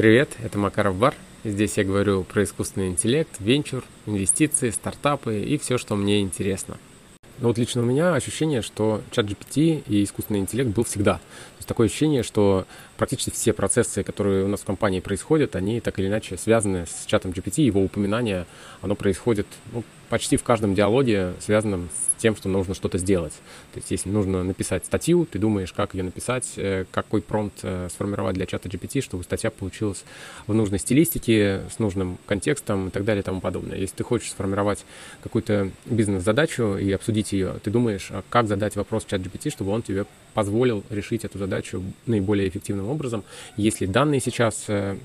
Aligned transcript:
Привет, 0.00 0.30
это 0.42 0.58
Макаров 0.58 0.96
Бар. 0.96 1.14
Здесь 1.44 1.76
я 1.76 1.84
говорю 1.84 2.24
про 2.24 2.44
искусственный 2.44 2.88
интеллект, 2.88 3.28
венчур, 3.38 3.84
инвестиции, 4.06 4.70
стартапы 4.70 5.42
и 5.42 5.58
все, 5.58 5.76
что 5.76 5.94
мне 5.94 6.22
интересно. 6.22 6.78
Но 7.38 7.48
вот 7.48 7.58
лично 7.58 7.82
у 7.82 7.84
меня 7.84 8.14
ощущение, 8.14 8.62
что 8.62 9.02
чат 9.10 9.26
GPT 9.26 9.82
и 9.86 10.02
искусственный 10.02 10.40
интеллект 10.40 10.70
был 10.70 10.84
всегда. 10.84 11.16
То 11.16 11.56
есть 11.58 11.68
такое 11.68 11.88
ощущение, 11.88 12.22
что 12.22 12.66
практически 12.96 13.28
все 13.28 13.52
процессы, 13.52 14.02
которые 14.02 14.46
у 14.46 14.48
нас 14.48 14.60
в 14.60 14.64
компании 14.64 15.00
происходят, 15.00 15.54
они 15.54 15.82
так 15.82 15.98
или 15.98 16.06
иначе 16.06 16.38
связаны 16.38 16.86
с 16.86 17.04
чатом 17.04 17.32
GPT, 17.32 17.60
его 17.60 17.84
упоминание, 17.84 18.46
оно 18.80 18.94
происходит 18.94 19.46
ну, 19.74 19.84
почти 20.10 20.36
в 20.36 20.42
каждом 20.42 20.74
диалоге, 20.74 21.32
связанном 21.40 21.88
с 21.94 22.20
тем, 22.20 22.36
что 22.36 22.48
нужно 22.48 22.74
что-то 22.74 22.98
сделать. 22.98 23.32
То 23.72 23.78
есть, 23.78 23.90
если 23.90 24.10
нужно 24.10 24.42
написать 24.44 24.84
статью, 24.84 25.24
ты 25.24 25.38
думаешь, 25.38 25.72
как 25.72 25.94
ее 25.94 26.02
написать, 26.02 26.46
э, 26.56 26.84
какой 26.90 27.22
промпт 27.22 27.60
э, 27.62 27.88
сформировать 27.90 28.34
для 28.34 28.44
чата 28.44 28.68
GPT, 28.68 29.00
чтобы 29.00 29.22
статья 29.24 29.50
получилась 29.50 30.04
в 30.46 30.52
нужной 30.52 30.80
стилистике, 30.80 31.62
с 31.74 31.78
нужным 31.78 32.18
контекстом 32.26 32.88
и 32.88 32.90
так 32.90 33.04
далее 33.04 33.22
и 33.22 33.24
тому 33.24 33.40
подобное. 33.40 33.78
Если 33.78 33.96
ты 33.96 34.04
хочешь 34.04 34.30
сформировать 34.30 34.84
какую-то 35.22 35.70
бизнес-задачу 35.86 36.76
и 36.76 36.90
обсудить 36.92 37.32
ее, 37.32 37.54
ты 37.62 37.70
думаешь, 37.70 38.08
а 38.10 38.22
как 38.28 38.48
задать 38.48 38.76
вопрос 38.76 39.06
чат 39.06 39.22
GPT, 39.22 39.50
чтобы 39.50 39.70
он 39.70 39.82
тебе 39.82 40.04
позволил 40.34 40.84
решить 40.90 41.24
эту 41.24 41.38
задачу 41.38 41.82
наиболее 42.06 42.48
эффективным 42.48 42.88
образом. 42.88 43.24
Если 43.56 43.86
данные 43.86 44.20
сейчас, 44.20 44.64
э, 44.68 44.96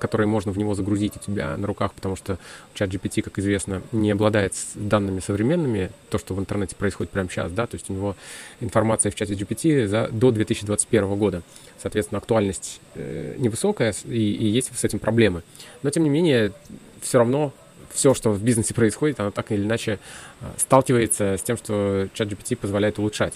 которые 0.00 0.26
можно 0.26 0.50
в 0.50 0.58
него 0.58 0.74
загрузить 0.74 1.16
у 1.16 1.20
тебя 1.20 1.56
на 1.56 1.66
руках, 1.66 1.92
потому 1.92 2.16
что 2.16 2.38
чат 2.74 2.90
GPT, 2.90 3.22
как 3.22 3.38
известно, 3.38 3.82
не 3.92 4.10
обладает 4.10 4.54
данными 4.74 5.20
современными, 5.20 5.90
то, 6.08 6.18
что 6.18 6.34
в 6.34 6.40
интернете 6.40 6.74
происходит 6.74 7.12
прямо 7.12 7.28
сейчас, 7.28 7.52
да, 7.52 7.66
то 7.66 7.76
есть 7.76 7.88
у 7.90 7.92
него 7.92 8.16
информация 8.60 9.12
в 9.12 9.14
чате 9.14 9.34
GPT 9.34 9.86
за, 9.86 10.08
до 10.08 10.32
2021 10.32 11.16
года. 11.16 11.42
Соответственно, 11.80 12.18
актуальность 12.18 12.80
э, 12.94 13.36
невысокая, 13.38 13.94
и, 14.06 14.32
и 14.32 14.46
есть 14.46 14.76
с 14.76 14.84
этим 14.84 14.98
проблемы. 14.98 15.42
Но, 15.82 15.90
тем 15.90 16.02
не 16.02 16.10
менее, 16.10 16.52
все 17.00 17.18
равно 17.18 17.52
все, 17.92 18.14
что 18.14 18.30
в 18.30 18.42
бизнесе 18.42 18.74
происходит, 18.74 19.20
оно 19.20 19.30
так 19.30 19.52
или 19.52 19.62
иначе 19.62 19.98
э, 20.40 20.46
сталкивается 20.56 21.36
с 21.36 21.42
тем, 21.42 21.56
что 21.56 22.08
чат 22.14 22.28
GPT 22.28 22.56
позволяет 22.56 22.98
улучшать. 22.98 23.34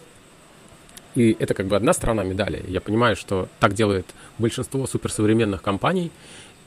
И 1.14 1.36
это 1.38 1.54
как 1.54 1.66
бы 1.66 1.76
одна 1.76 1.92
сторона 1.92 2.24
медали. 2.24 2.64
Я 2.66 2.80
понимаю, 2.80 3.16
что 3.16 3.48
так 3.60 3.74
делает 3.74 4.06
большинство 4.38 4.86
суперсовременных 4.86 5.62
компаний, 5.62 6.10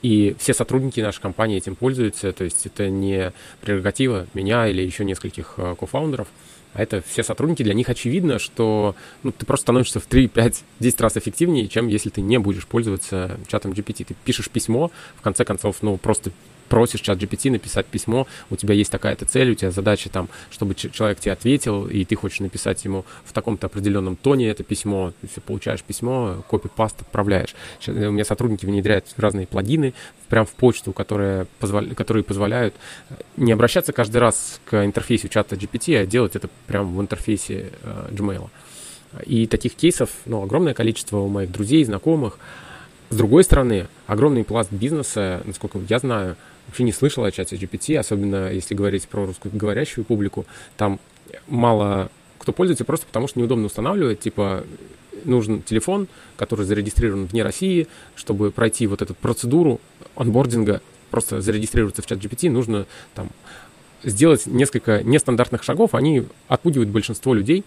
и 0.02 0.36
все 0.38 0.54
сотрудники 0.54 1.00
нашей 1.00 1.20
компании 1.20 1.56
этим 1.56 1.74
пользуются. 1.74 2.32
То 2.32 2.44
есть 2.44 2.66
это 2.66 2.88
не 2.88 3.32
прерогатива 3.60 4.26
меня 4.34 4.68
или 4.68 4.82
еще 4.82 5.04
нескольких 5.04 5.54
э, 5.56 5.74
кофаундеров, 5.78 6.28
а 6.74 6.82
это 6.82 7.02
все 7.02 7.22
сотрудники. 7.22 7.62
Для 7.62 7.74
них 7.74 7.88
очевидно, 7.88 8.38
что 8.38 8.94
ну, 9.22 9.32
ты 9.32 9.46
просто 9.46 9.64
становишься 9.64 10.00
в 10.00 10.06
3, 10.06 10.28
5, 10.28 10.64
10 10.80 11.00
раз 11.00 11.16
эффективнее, 11.16 11.68
чем 11.68 11.88
если 11.88 12.10
ты 12.10 12.20
не 12.20 12.38
будешь 12.38 12.66
пользоваться 12.66 13.38
чатом 13.48 13.72
GPT. 13.72 14.04
Ты 14.04 14.14
пишешь 14.24 14.50
письмо, 14.50 14.90
в 15.16 15.22
конце 15.22 15.44
концов, 15.44 15.76
ну, 15.82 15.96
просто 15.96 16.30
просишь 16.68 17.00
чат 17.00 17.18
GPT 17.18 17.50
написать 17.50 17.86
письмо, 17.86 18.26
у 18.50 18.56
тебя 18.56 18.74
есть 18.74 18.90
такая-то 18.90 19.24
цель, 19.24 19.50
у 19.50 19.54
тебя 19.54 19.70
задача 19.70 20.10
там, 20.10 20.28
чтобы 20.50 20.74
человек 20.74 21.20
тебе 21.20 21.32
ответил, 21.32 21.86
и 21.86 22.04
ты 22.04 22.16
хочешь 22.16 22.40
написать 22.40 22.84
ему 22.84 23.04
в 23.24 23.32
таком-то 23.32 23.66
определенном 23.66 24.16
тоне 24.16 24.48
это 24.48 24.62
письмо, 24.62 25.12
ты 25.20 25.40
получаешь 25.40 25.82
письмо, 25.82 26.44
копи-паст 26.48 27.00
отправляешь. 27.00 27.54
Сейчас 27.80 27.96
у 27.96 28.10
меня 28.10 28.24
сотрудники 28.24 28.66
внедряют 28.66 29.06
разные 29.16 29.46
плагины 29.46 29.94
прям 30.28 30.46
в 30.46 30.52
почту, 30.52 30.92
которые, 30.92 31.46
позволя... 31.58 31.94
которые 31.94 32.22
позволяют 32.22 32.74
э, 33.10 33.14
не 33.36 33.52
обращаться 33.52 33.92
каждый 33.92 34.18
раз 34.18 34.60
к 34.64 34.84
интерфейсу 34.84 35.28
чата 35.28 35.56
GPT, 35.56 35.96
а 35.96 36.06
делать 36.06 36.36
это 36.36 36.48
прямо 36.66 36.88
в 36.90 37.00
интерфейсе 37.00 37.70
э, 37.82 38.08
Gmail. 38.10 38.48
И 39.24 39.46
таких 39.46 39.74
кейсов, 39.74 40.10
ну, 40.26 40.42
огромное 40.42 40.74
количество 40.74 41.18
у 41.18 41.28
моих 41.28 41.50
друзей, 41.50 41.84
знакомых. 41.84 42.38
С 43.10 43.16
другой 43.16 43.42
стороны, 43.42 43.88
огромный 44.06 44.44
пласт 44.44 44.70
бизнеса, 44.70 45.42
насколько 45.46 45.80
я 45.88 45.98
знаю, 45.98 46.36
вообще 46.68 46.84
не 46.84 46.92
слышал 46.92 47.24
о 47.24 47.32
чате 47.32 47.56
GPT, 47.56 47.96
особенно 47.96 48.52
если 48.52 48.74
говорить 48.74 49.08
про 49.08 49.26
русскоговорящую 49.26 50.04
публику. 50.04 50.46
Там 50.76 51.00
мало 51.48 52.10
кто 52.38 52.52
пользуется 52.52 52.84
просто 52.84 53.06
потому, 53.06 53.28
что 53.28 53.40
неудобно 53.40 53.66
устанавливать. 53.66 54.20
Типа 54.20 54.64
нужен 55.24 55.62
телефон, 55.62 56.08
который 56.36 56.64
зарегистрирован 56.64 57.26
вне 57.26 57.42
России, 57.42 57.88
чтобы 58.14 58.50
пройти 58.50 58.86
вот 58.86 59.02
эту 59.02 59.14
процедуру 59.14 59.80
онбординга, 60.14 60.80
просто 61.10 61.40
зарегистрироваться 61.40 62.02
в 62.02 62.06
чат 62.06 62.18
GPT, 62.18 62.50
нужно 62.50 62.86
там 63.14 63.30
сделать 64.04 64.46
несколько 64.46 65.02
нестандартных 65.02 65.62
шагов, 65.62 65.94
они 65.94 66.24
отпугивают 66.46 66.90
большинство 66.90 67.34
людей. 67.34 67.64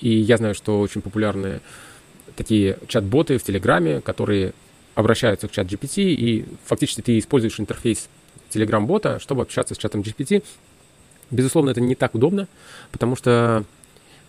И 0.00 0.08
я 0.08 0.36
знаю, 0.36 0.54
что 0.54 0.80
очень 0.80 1.02
популярные 1.02 1.60
такие 2.34 2.78
чат-боты 2.88 3.38
в 3.38 3.42
Телеграме, 3.42 4.00
которые 4.00 4.52
обращаются 4.94 5.48
к 5.48 5.52
чат 5.52 5.66
GPT, 5.66 6.02
и 6.02 6.46
фактически 6.64 7.00
ты 7.02 7.18
используешь 7.18 7.60
интерфейс 7.60 8.08
Telegram-бота, 8.56 9.18
чтобы 9.20 9.42
общаться 9.42 9.74
с 9.74 9.78
чатом 9.78 10.00
GPT. 10.00 10.42
Безусловно, 11.30 11.70
это 11.70 11.80
не 11.80 11.94
так 11.94 12.14
удобно, 12.14 12.48
потому 12.92 13.16
что 13.16 13.64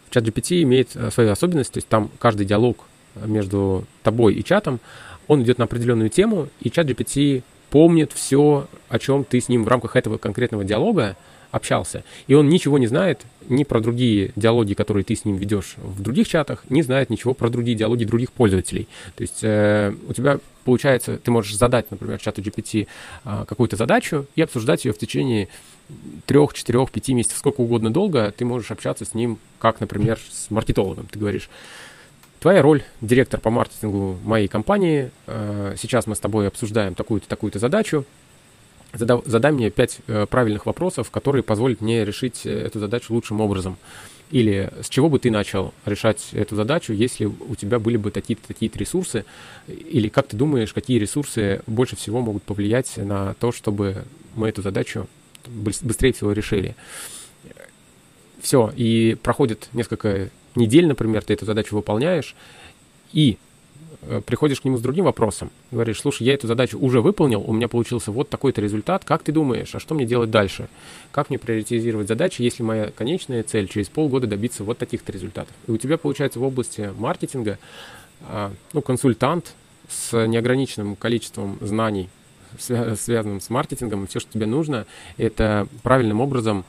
чат 0.09 0.23
GPT 0.23 0.63
имеет 0.63 0.95
э, 0.95 1.11
свою 1.11 1.31
особенность, 1.31 1.73
то 1.73 1.77
есть 1.77 1.87
там 1.87 2.09
каждый 2.19 2.45
диалог 2.45 2.85
между 3.25 3.85
тобой 4.03 4.35
и 4.35 4.43
чатом, 4.43 4.79
он 5.27 5.43
идет 5.43 5.57
на 5.57 5.65
определенную 5.65 6.09
тему, 6.09 6.49
и 6.61 6.69
чат 6.69 6.87
GPT 6.87 7.43
помнит 7.69 8.13
все, 8.13 8.67
о 8.89 8.99
чем 8.99 9.23
ты 9.23 9.41
с 9.41 9.49
ним 9.49 9.63
в 9.63 9.67
рамках 9.67 9.95
этого 9.95 10.17
конкретного 10.17 10.63
диалога 10.63 11.15
общался. 11.51 12.03
И 12.27 12.33
он 12.33 12.49
ничего 12.49 12.77
не 12.77 12.87
знает 12.87 13.21
ни 13.49 13.63
про 13.63 13.79
другие 13.79 14.31
диалоги, 14.35 14.73
которые 14.73 15.03
ты 15.03 15.15
с 15.15 15.25
ним 15.25 15.37
ведешь 15.37 15.75
в 15.77 16.01
других 16.01 16.27
чатах, 16.27 16.63
не 16.69 16.83
знает 16.83 17.09
ничего 17.09 17.33
про 17.33 17.49
другие 17.49 17.77
диалоги 17.77 18.05
других 18.05 18.31
пользователей. 18.31 18.87
То 19.15 19.21
есть 19.21 19.39
э, 19.43 19.93
у 20.07 20.13
тебя 20.13 20.39
получается, 20.65 21.17
ты 21.17 21.31
можешь 21.31 21.55
задать, 21.55 21.89
например, 21.91 22.19
чату 22.19 22.41
GPT 22.41 22.87
э, 23.23 23.45
какую-то 23.47 23.77
задачу 23.77 24.25
и 24.35 24.41
обсуждать 24.41 24.85
ее 24.85 24.93
в 24.93 24.97
течение 24.97 25.47
трех, 26.25 26.53
четырех, 26.53 26.91
пяти 26.91 27.13
месяцев, 27.13 27.37
сколько 27.37 27.61
угодно 27.61 27.91
долго, 27.91 28.33
ты 28.35 28.43
можешь 28.43 28.71
общаться 28.71 29.05
с 29.05 29.13
ним, 29.13 29.39
как, 29.59 29.79
например, 29.79 30.19
с 30.29 30.51
маркетологом. 30.51 31.07
Ты 31.09 31.19
говоришь, 31.19 31.49
твоя 32.39 32.61
роль 32.61 32.83
директор 32.99 33.39
по 33.39 33.49
маркетингу 33.49 34.17
моей 34.23 34.47
компании, 34.47 35.11
э, 35.27 35.75
сейчас 35.77 36.07
мы 36.07 36.15
с 36.15 36.19
тобой 36.19 36.47
обсуждаем 36.47 36.95
такую-то, 36.95 37.27
такую-то 37.27 37.59
задачу, 37.59 38.05
Зада, 38.97 39.21
задай 39.25 39.51
мне 39.51 39.69
пять 39.69 39.99
э, 40.07 40.25
правильных 40.25 40.65
вопросов, 40.65 41.11
которые 41.11 41.43
позволят 41.43 41.81
мне 41.81 42.03
решить 42.03 42.45
э, 42.45 42.49
эту 42.49 42.79
задачу 42.79 43.13
лучшим 43.13 43.41
образом. 43.41 43.77
Или 44.31 44.71
с 44.81 44.89
чего 44.89 45.07
бы 45.07 45.19
ты 45.19 45.31
начал 45.31 45.73
решать 45.85 46.29
эту 46.33 46.55
задачу, 46.55 46.93
если 46.93 47.25
у 47.25 47.55
тебя 47.55 47.79
были 47.79 47.95
бы 47.97 48.11
такие-то 48.11 48.45
такие 48.47 48.71
ресурсы? 48.73 49.23
Или 49.67 50.09
как 50.09 50.27
ты 50.27 50.35
думаешь, 50.35 50.73
какие 50.73 50.99
ресурсы 50.99 51.61
больше 51.67 51.95
всего 51.95 52.21
могут 52.21 52.43
повлиять 52.43 52.97
на 52.97 53.35
то, 53.35 53.51
чтобы 53.51 54.03
мы 54.35 54.49
эту 54.49 54.61
задачу 54.61 55.07
быстрее 55.47 56.11
всего 56.11 56.31
решили? 56.33 56.75
Все, 58.41 58.71
и 58.75 59.15
проходит 59.21 59.69
несколько 59.73 60.29
недель, 60.55 60.87
например, 60.87 61.23
ты 61.23 61.33
эту 61.33 61.45
задачу 61.45 61.75
выполняешь, 61.75 62.35
и 63.13 63.37
приходишь 64.25 64.61
к 64.61 64.65
нему 64.65 64.77
с 64.77 64.81
другим 64.81 65.05
вопросом, 65.05 65.49
говоришь, 65.71 66.01
слушай, 66.01 66.23
я 66.23 66.33
эту 66.33 66.47
задачу 66.47 66.77
уже 66.79 67.01
выполнил, 67.01 67.43
у 67.45 67.53
меня 67.53 67.67
получился 67.67 68.11
вот 68.11 68.29
такой-то 68.29 68.61
результат, 68.61 69.03
как 69.03 69.23
ты 69.23 69.31
думаешь, 69.31 69.73
а 69.73 69.79
что 69.79 69.95
мне 69.95 70.05
делать 70.05 70.29
дальше? 70.29 70.69
Как 71.11 71.29
мне 71.29 71.39
приоритизировать 71.39 72.07
задачи, 72.07 72.41
если 72.41 72.63
моя 72.63 72.91
конечная 72.91 73.43
цель 73.43 73.67
через 73.67 73.89
полгода 73.89 74.27
добиться 74.27 74.63
вот 74.63 74.77
таких-то 74.77 75.11
результатов? 75.11 75.53
И 75.67 75.71
у 75.71 75.77
тебя 75.77 75.97
получается 75.97 76.39
в 76.39 76.43
области 76.43 76.91
маркетинга 76.97 77.57
а, 78.21 78.51
ну, 78.73 78.81
консультант 78.81 79.53
с 79.89 80.25
неограниченным 80.25 80.95
количеством 80.95 81.57
знаний, 81.61 82.09
связанным 82.57 83.41
с 83.41 83.49
маркетингом, 83.49 84.07
все, 84.07 84.19
что 84.19 84.31
тебе 84.31 84.45
нужно, 84.45 84.85
это 85.17 85.67
правильным 85.83 86.21
образом 86.21 86.65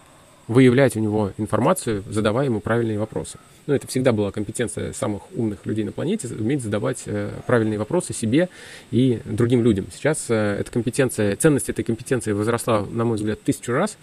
выявлять 0.49 0.97
у 0.97 1.01
него 1.01 1.33
информацию, 1.37 2.03
задавая 2.09 2.47
ему 2.47 2.61
правильные 2.61 2.99
вопросы. 2.99 3.39
Ну, 3.67 3.75
это 3.75 3.87
всегда 3.87 4.13
была 4.13 4.33
компетенция 4.33 4.95
самых 4.95 5.23
умных 5.37 5.67
людей 5.67 5.85
на 5.85 5.93
планете, 5.93 6.27
уметь 6.29 6.63
задавать 6.63 7.03
э, 7.05 7.31
правильные 7.47 7.79
вопросы 7.79 8.15
себе 8.15 8.49
и 8.91 9.21
другим 9.27 9.63
людям. 9.63 9.87
Сейчас 9.95 10.25
э, 10.31 10.57
эта 10.59 10.73
компетенция, 10.73 11.37
ценность 11.37 11.69
этой 11.69 11.85
компетенции 11.85 12.33
возросла, 12.33 12.81
на 12.91 13.05
мой 13.05 13.19
взгляд, 13.19 13.43
тысячу 13.43 13.73
раз, 13.73 13.99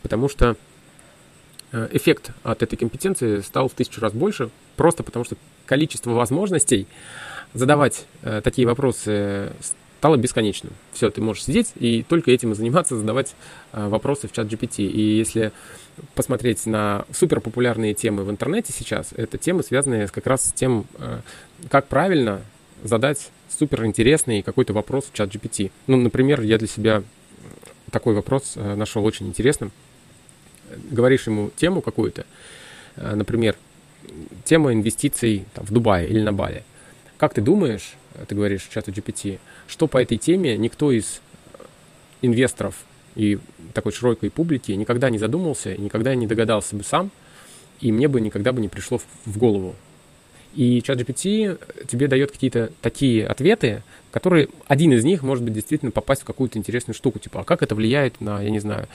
потому 0.00 0.28
что 0.28 0.56
э, 1.72 1.88
эффект 1.90 2.30
от 2.44 2.62
этой 2.62 2.76
компетенции 2.76 3.40
стал 3.40 3.68
в 3.68 3.72
тысячу 3.72 4.00
раз 4.00 4.12
больше, 4.12 4.50
просто 4.76 5.02
потому 5.02 5.24
что 5.24 5.36
количество 5.66 6.12
возможностей 6.12 6.86
задавать 7.52 8.06
такие 8.44 8.64
вопросы 8.64 9.50
стало 10.00 10.16
бесконечным. 10.16 10.72
Все, 10.94 11.10
ты 11.10 11.20
можешь 11.20 11.44
сидеть 11.44 11.72
и 11.78 12.02
только 12.02 12.30
этим 12.30 12.52
и 12.52 12.54
заниматься, 12.54 12.96
задавать 12.96 13.34
э, 13.72 13.86
вопросы 13.86 14.28
в 14.28 14.32
чат 14.32 14.46
GPT. 14.46 14.86
И 14.86 15.18
если 15.18 15.52
посмотреть 16.14 16.64
на 16.64 17.04
супер 17.12 17.42
популярные 17.42 17.92
темы 17.92 18.24
в 18.24 18.30
интернете 18.30 18.72
сейчас, 18.72 19.12
это 19.14 19.36
темы, 19.36 19.62
связанные 19.62 20.08
как 20.08 20.26
раз 20.26 20.48
с 20.48 20.52
тем, 20.54 20.86
э, 20.98 21.20
как 21.68 21.86
правильно 21.88 22.40
задать 22.82 23.30
супер 23.50 23.84
интересный 23.84 24.40
какой-то 24.40 24.72
вопрос 24.72 25.04
в 25.04 25.12
чат 25.12 25.34
GPT. 25.34 25.70
Ну, 25.86 25.98
например, 25.98 26.40
я 26.40 26.56
для 26.56 26.66
себя 26.66 27.02
такой 27.90 28.14
вопрос 28.14 28.54
э, 28.56 28.74
нашел 28.76 29.04
очень 29.04 29.26
интересным. 29.26 29.70
Говоришь 30.90 31.26
ему 31.26 31.50
тему 31.56 31.82
какую-то, 31.82 32.24
например, 32.96 33.56
тема 34.44 34.72
инвестиций 34.72 35.44
там, 35.52 35.66
в 35.66 35.72
Дубае 35.72 36.08
или 36.08 36.22
на 36.22 36.32
Бали. 36.32 36.62
Как 37.18 37.34
ты 37.34 37.42
думаешь, 37.42 37.96
ты 38.28 38.34
говоришь 38.34 38.68
чату 38.72 38.92
GPT, 38.92 39.38
что 39.70 39.86
по 39.86 40.02
этой 40.02 40.18
теме 40.18 40.56
никто 40.58 40.90
из 40.90 41.20
инвесторов 42.22 42.74
и 43.14 43.38
такой 43.72 43.92
широкой 43.92 44.30
публики 44.30 44.72
никогда 44.72 45.10
не 45.10 45.18
задумался, 45.18 45.76
никогда 45.76 46.14
не 46.14 46.26
догадался 46.26 46.74
бы 46.74 46.82
сам, 46.82 47.10
и 47.80 47.92
мне 47.92 48.08
бы 48.08 48.20
никогда 48.20 48.52
бы 48.52 48.60
не 48.60 48.68
пришло 48.68 49.00
в 49.24 49.38
голову. 49.38 49.74
И 50.54 50.80
ChatGPT 50.80 51.86
тебе 51.86 52.08
дает 52.08 52.32
какие-то 52.32 52.72
такие 52.82 53.24
ответы, 53.24 53.84
которые 54.10 54.48
один 54.66 54.92
из 54.92 55.04
них 55.04 55.22
может 55.22 55.44
быть 55.44 55.54
действительно 55.54 55.92
попасть 55.92 56.22
в 56.22 56.24
какую-то 56.24 56.58
интересную 56.58 56.96
штуку, 56.96 57.20
типа, 57.20 57.42
а 57.42 57.44
как 57.44 57.62
это 57.62 57.76
влияет 57.76 58.20
на, 58.20 58.42
я 58.42 58.50
не 58.50 58.58
знаю, 58.58 58.88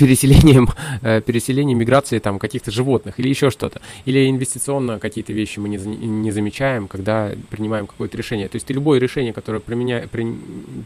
переселением, 0.00 0.68
э, 1.02 1.20
переселением 1.20 1.78
миграции 1.78 2.18
там 2.18 2.38
каких-то 2.38 2.70
животных 2.70 3.20
или 3.20 3.28
еще 3.28 3.50
что-то. 3.50 3.80
Или 4.06 4.30
инвестиционно 4.30 4.98
какие-то 4.98 5.32
вещи 5.32 5.58
мы 5.58 5.68
не, 5.68 5.76
не 5.76 6.30
замечаем, 6.30 6.88
когда 6.88 7.32
принимаем 7.50 7.86
какое-то 7.86 8.16
решение. 8.16 8.48
То 8.48 8.56
есть 8.56 8.66
ты 8.66 8.72
любое 8.72 8.98
решение, 8.98 9.32
которое 9.32 9.60
применя, 9.60 10.08
при, 10.10 10.34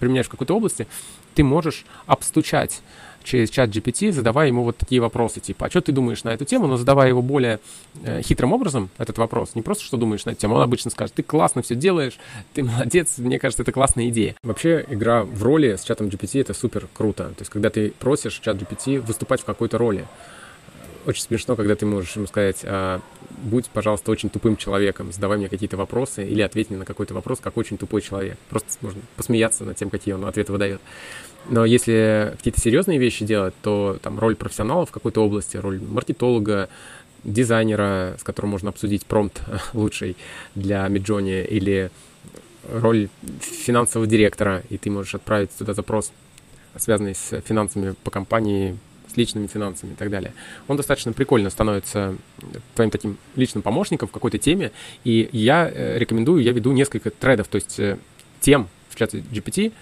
применяешь 0.01 0.27
в 0.27 0.31
какой-то 0.31 0.57
области, 0.57 0.87
ты 1.35 1.45
можешь 1.45 1.85
обстучать 2.07 2.83
через 3.25 3.51
чат 3.51 3.71
GPT, 3.71 4.13
задавая 4.13 4.49
ему 4.49 4.63
вот 4.63 4.77
такие 4.77 5.01
вопросы, 5.01 5.41
типа, 5.41 5.67
а 5.67 5.71
что 5.71 5.81
ты 5.81 5.93
думаешь 5.93 6.23
на 6.25 6.31
эту 6.31 6.45
тему, 6.45 6.67
но 6.67 6.77
задавая 6.77 7.09
его 7.09 7.23
более 7.23 7.59
э, 8.03 8.23
хитрым 8.23 8.53
образом, 8.53 8.91
этот 8.99 9.19
вопрос, 9.19 9.55
не 9.55 9.63
просто, 9.63 9.85
что 9.85 9.97
думаешь 9.97 10.25
на 10.25 10.31
эту 10.31 10.41
тему, 10.41 10.57
он 10.57 10.63
обычно 10.63 10.91
скажет, 10.91 11.15
ты 11.15 11.23
классно 11.23 11.63
все 11.63 11.75
делаешь, 11.75 12.19
ты 12.53 12.63
молодец, 12.63 13.19
мне 13.19 13.39
кажется, 13.39 13.63
это 13.63 13.73
классная 13.73 14.09
идея. 14.09 14.37
Вообще, 14.43 14.85
игра 14.89 15.25
в 15.25 15.43
роли 15.43 15.77
с 15.77 15.83
чатом 15.83 16.09
GPT 16.09 16.41
это 16.41 16.55
супер 16.55 16.87
круто, 16.93 17.25
то 17.25 17.41
есть, 17.41 17.51
когда 17.51 17.71
ты 17.71 17.93
просишь 17.99 18.39
чат 18.39 18.57
GPT 18.57 19.01
выступать 19.01 19.41
в 19.41 19.45
какой-то 19.45 19.79
роли, 19.79 20.07
очень 21.07 21.23
смешно, 21.23 21.57
когда 21.57 21.75
ты 21.75 21.87
можешь 21.87 22.17
ему 22.17 22.27
сказать, 22.27 22.61
а, 22.65 23.01
будь, 23.31 23.69
пожалуйста, 23.69 24.11
очень 24.11 24.31
тупым 24.31 24.57
человеком, 24.57 25.13
задавай 25.13 25.39
мне 25.39 25.49
какие-то 25.49 25.77
вопросы 25.77 26.27
или 26.27 26.43
ответь 26.43 26.71
мне 26.71 26.79
на 26.79 26.85
какой-то 26.85 27.15
вопрос, 27.15 27.41
как 27.41 27.57
очень 27.57 27.79
тупой 27.79 28.03
человек. 28.03 28.37
Просто 28.49 28.71
можно 28.81 29.01
посмеяться 29.17 29.65
над 29.65 29.77
тем, 29.77 29.91
какие 29.91 30.15
он 30.15 30.25
ответы 30.25 30.53
выдает. 30.53 30.81
Но 31.49 31.65
если 31.65 32.33
какие-то 32.37 32.61
серьезные 32.61 32.99
вещи 32.99 33.25
делать, 33.25 33.55
то 33.63 33.99
там 34.03 34.19
роль 34.19 34.35
профессионала 34.35 34.87
в 34.87 34.91
какой-то 34.91 35.25
области, 35.25 35.57
роль 35.57 35.81
маркетолога, 35.81 36.69
дизайнера, 37.23 38.17
с 38.19 38.23
которым 38.23 38.53
можно 38.53 38.71
обсудить 38.71 39.07
промпт 39.07 39.43
лучший 39.73 40.17
для 40.55 40.87
Миджони, 40.89 41.43
или 41.45 41.91
роль 42.71 43.09
финансового 43.41 44.07
директора, 44.07 44.63
и 44.71 44.79
ты 44.79 44.91
можешь 44.91 45.15
отправить 45.15 45.51
туда 45.51 45.75
запрос, 45.75 46.13
связанный 46.77 47.15
с 47.15 47.41
финансами 47.43 47.95
по 48.05 48.11
компании, 48.11 48.79
личными 49.17 49.47
финансами 49.47 49.93
и 49.93 49.95
так 49.95 50.11
далее. 50.11 50.33
Он 50.69 50.77
достаточно 50.77 51.13
прикольно 51.13 51.51
становится 51.51 52.17
твоим 52.75 52.91
таким 52.91 53.17
личным 53.37 53.63
помощником 53.63 54.09
в 54.09 54.13
какой-то 54.13 54.39
теме, 54.39 54.73
и 55.05 55.29
я 55.33 55.71
э, 55.73 55.99
рекомендую, 55.99 56.43
я 56.43 56.53
веду 56.53 56.73
несколько 56.73 57.11
тредов, 57.11 57.49
то 57.49 57.57
есть 57.57 57.79
э, 57.79 57.99
тем 58.41 58.69
в 58.91 58.97
чате 58.97 59.25
GPT, 59.33 59.73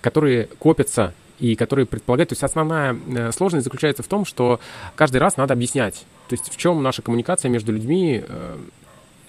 которые 0.00 0.48
копятся 0.58 1.12
и 1.38 1.54
которые 1.54 1.86
предполагают, 1.86 2.30
то 2.30 2.34
есть 2.34 2.42
основная 2.42 2.96
э, 3.08 3.32
сложность 3.32 3.64
заключается 3.64 4.02
в 4.02 4.08
том, 4.08 4.24
что 4.24 4.60
каждый 4.94 5.18
раз 5.18 5.36
надо 5.36 5.54
объяснять, 5.54 6.06
то 6.28 6.34
есть 6.34 6.52
в 6.52 6.56
чем 6.56 6.82
наша 6.82 7.02
коммуникация 7.02 7.48
между 7.48 7.72
людьми, 7.72 8.22
э, 8.26 8.56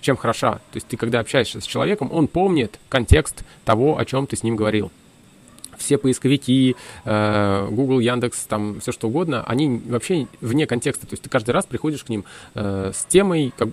чем 0.01 0.15
хороша. 0.15 0.53
То 0.53 0.75
есть 0.75 0.87
ты 0.87 0.95
когда 0.95 1.19
общаешься 1.19 1.59
с 1.59 1.65
человеком, 1.65 2.09
он 2.11 2.27
помнит 2.27 2.79
контекст 2.87 3.43
того, 3.65 3.97
о 3.97 4.05
чем 4.05 4.27
ты 4.27 4.35
с 4.35 4.43
ним 4.43 4.55
говорил 4.55 4.91
все 5.77 5.97
поисковики, 5.97 6.75
э, 7.05 7.67
Google, 7.71 7.99
Яндекс, 7.99 8.43
там 8.45 8.79
все 8.79 8.91
что 8.91 9.07
угодно, 9.07 9.43
они 9.47 9.81
вообще 9.87 10.27
вне 10.41 10.67
контекста. 10.67 11.07
То 11.07 11.13
есть 11.13 11.23
ты 11.23 11.29
каждый 11.29 11.51
раз 11.51 11.65
приходишь 11.65 12.03
к 12.03 12.09
ним 12.09 12.25
э, 12.55 12.91
с 12.93 13.05
темой, 13.05 13.53
как, 13.57 13.69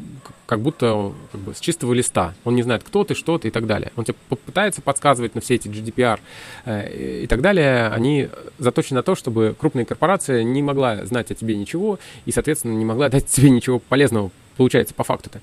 как 0.47 0.61
будто 0.61 1.13
как 1.33 1.41
бы, 1.41 1.55
с 1.55 1.61
чистого 1.61 1.93
листа. 1.93 2.35
Он 2.45 2.55
не 2.55 2.63
знает, 2.63 2.83
кто 2.83 3.05
ты, 3.05 3.15
что 3.15 3.39
ты 3.39 3.49
и 3.49 3.51
так 3.51 3.67
далее. 3.67 3.93
Он 3.97 4.05
тебе 4.05 4.17
попытается 4.29 4.83
подсказывать 4.83 5.35
на 5.35 5.41
все 5.41 5.55
эти 5.55 5.69
GDPR 5.69 6.21
э, 6.65 7.23
и 7.23 7.27
так 7.27 7.41
далее. 7.41 7.89
Они 7.89 8.29
заточены 8.59 8.99
на 8.99 9.03
то, 9.03 9.15
чтобы 9.15 9.55
крупная 9.59 9.85
корпорация 9.85 10.43
не 10.43 10.63
могла 10.63 11.05
знать 11.07 11.31
о 11.31 11.35
тебе 11.35 11.57
ничего 11.57 11.99
и, 12.27 12.33
соответственно, 12.33 12.73
не 12.73 12.85
могла 12.85 13.09
дать 13.09 13.27
тебе 13.27 13.51
ничего 13.51 13.79
полезного, 13.79 14.31
получается, 14.57 14.95
по 14.95 15.05
факту-то. 15.05 15.41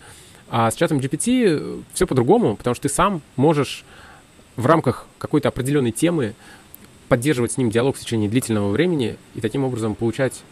А 0.53 0.69
с 0.69 0.75
чатом 0.75 0.99
GPT 0.99 1.81
все 1.93 2.05
по-другому, 2.05 2.57
потому 2.57 2.75
что 2.75 2.83
ты 2.83 2.93
сам 2.93 3.21
можешь 3.37 3.85
в 4.55 4.65
рамках 4.65 5.07
какой-то 5.17 5.49
определенной 5.49 5.91
темы 5.91 6.33
поддерживать 7.09 7.53
с 7.53 7.57
ним 7.57 7.69
диалог 7.69 7.95
в 7.95 7.99
течение 7.99 8.29
длительного 8.29 8.69
времени 8.69 9.17
и 9.35 9.41
таким 9.41 9.63
образом 9.63 9.95
получать 9.95 10.43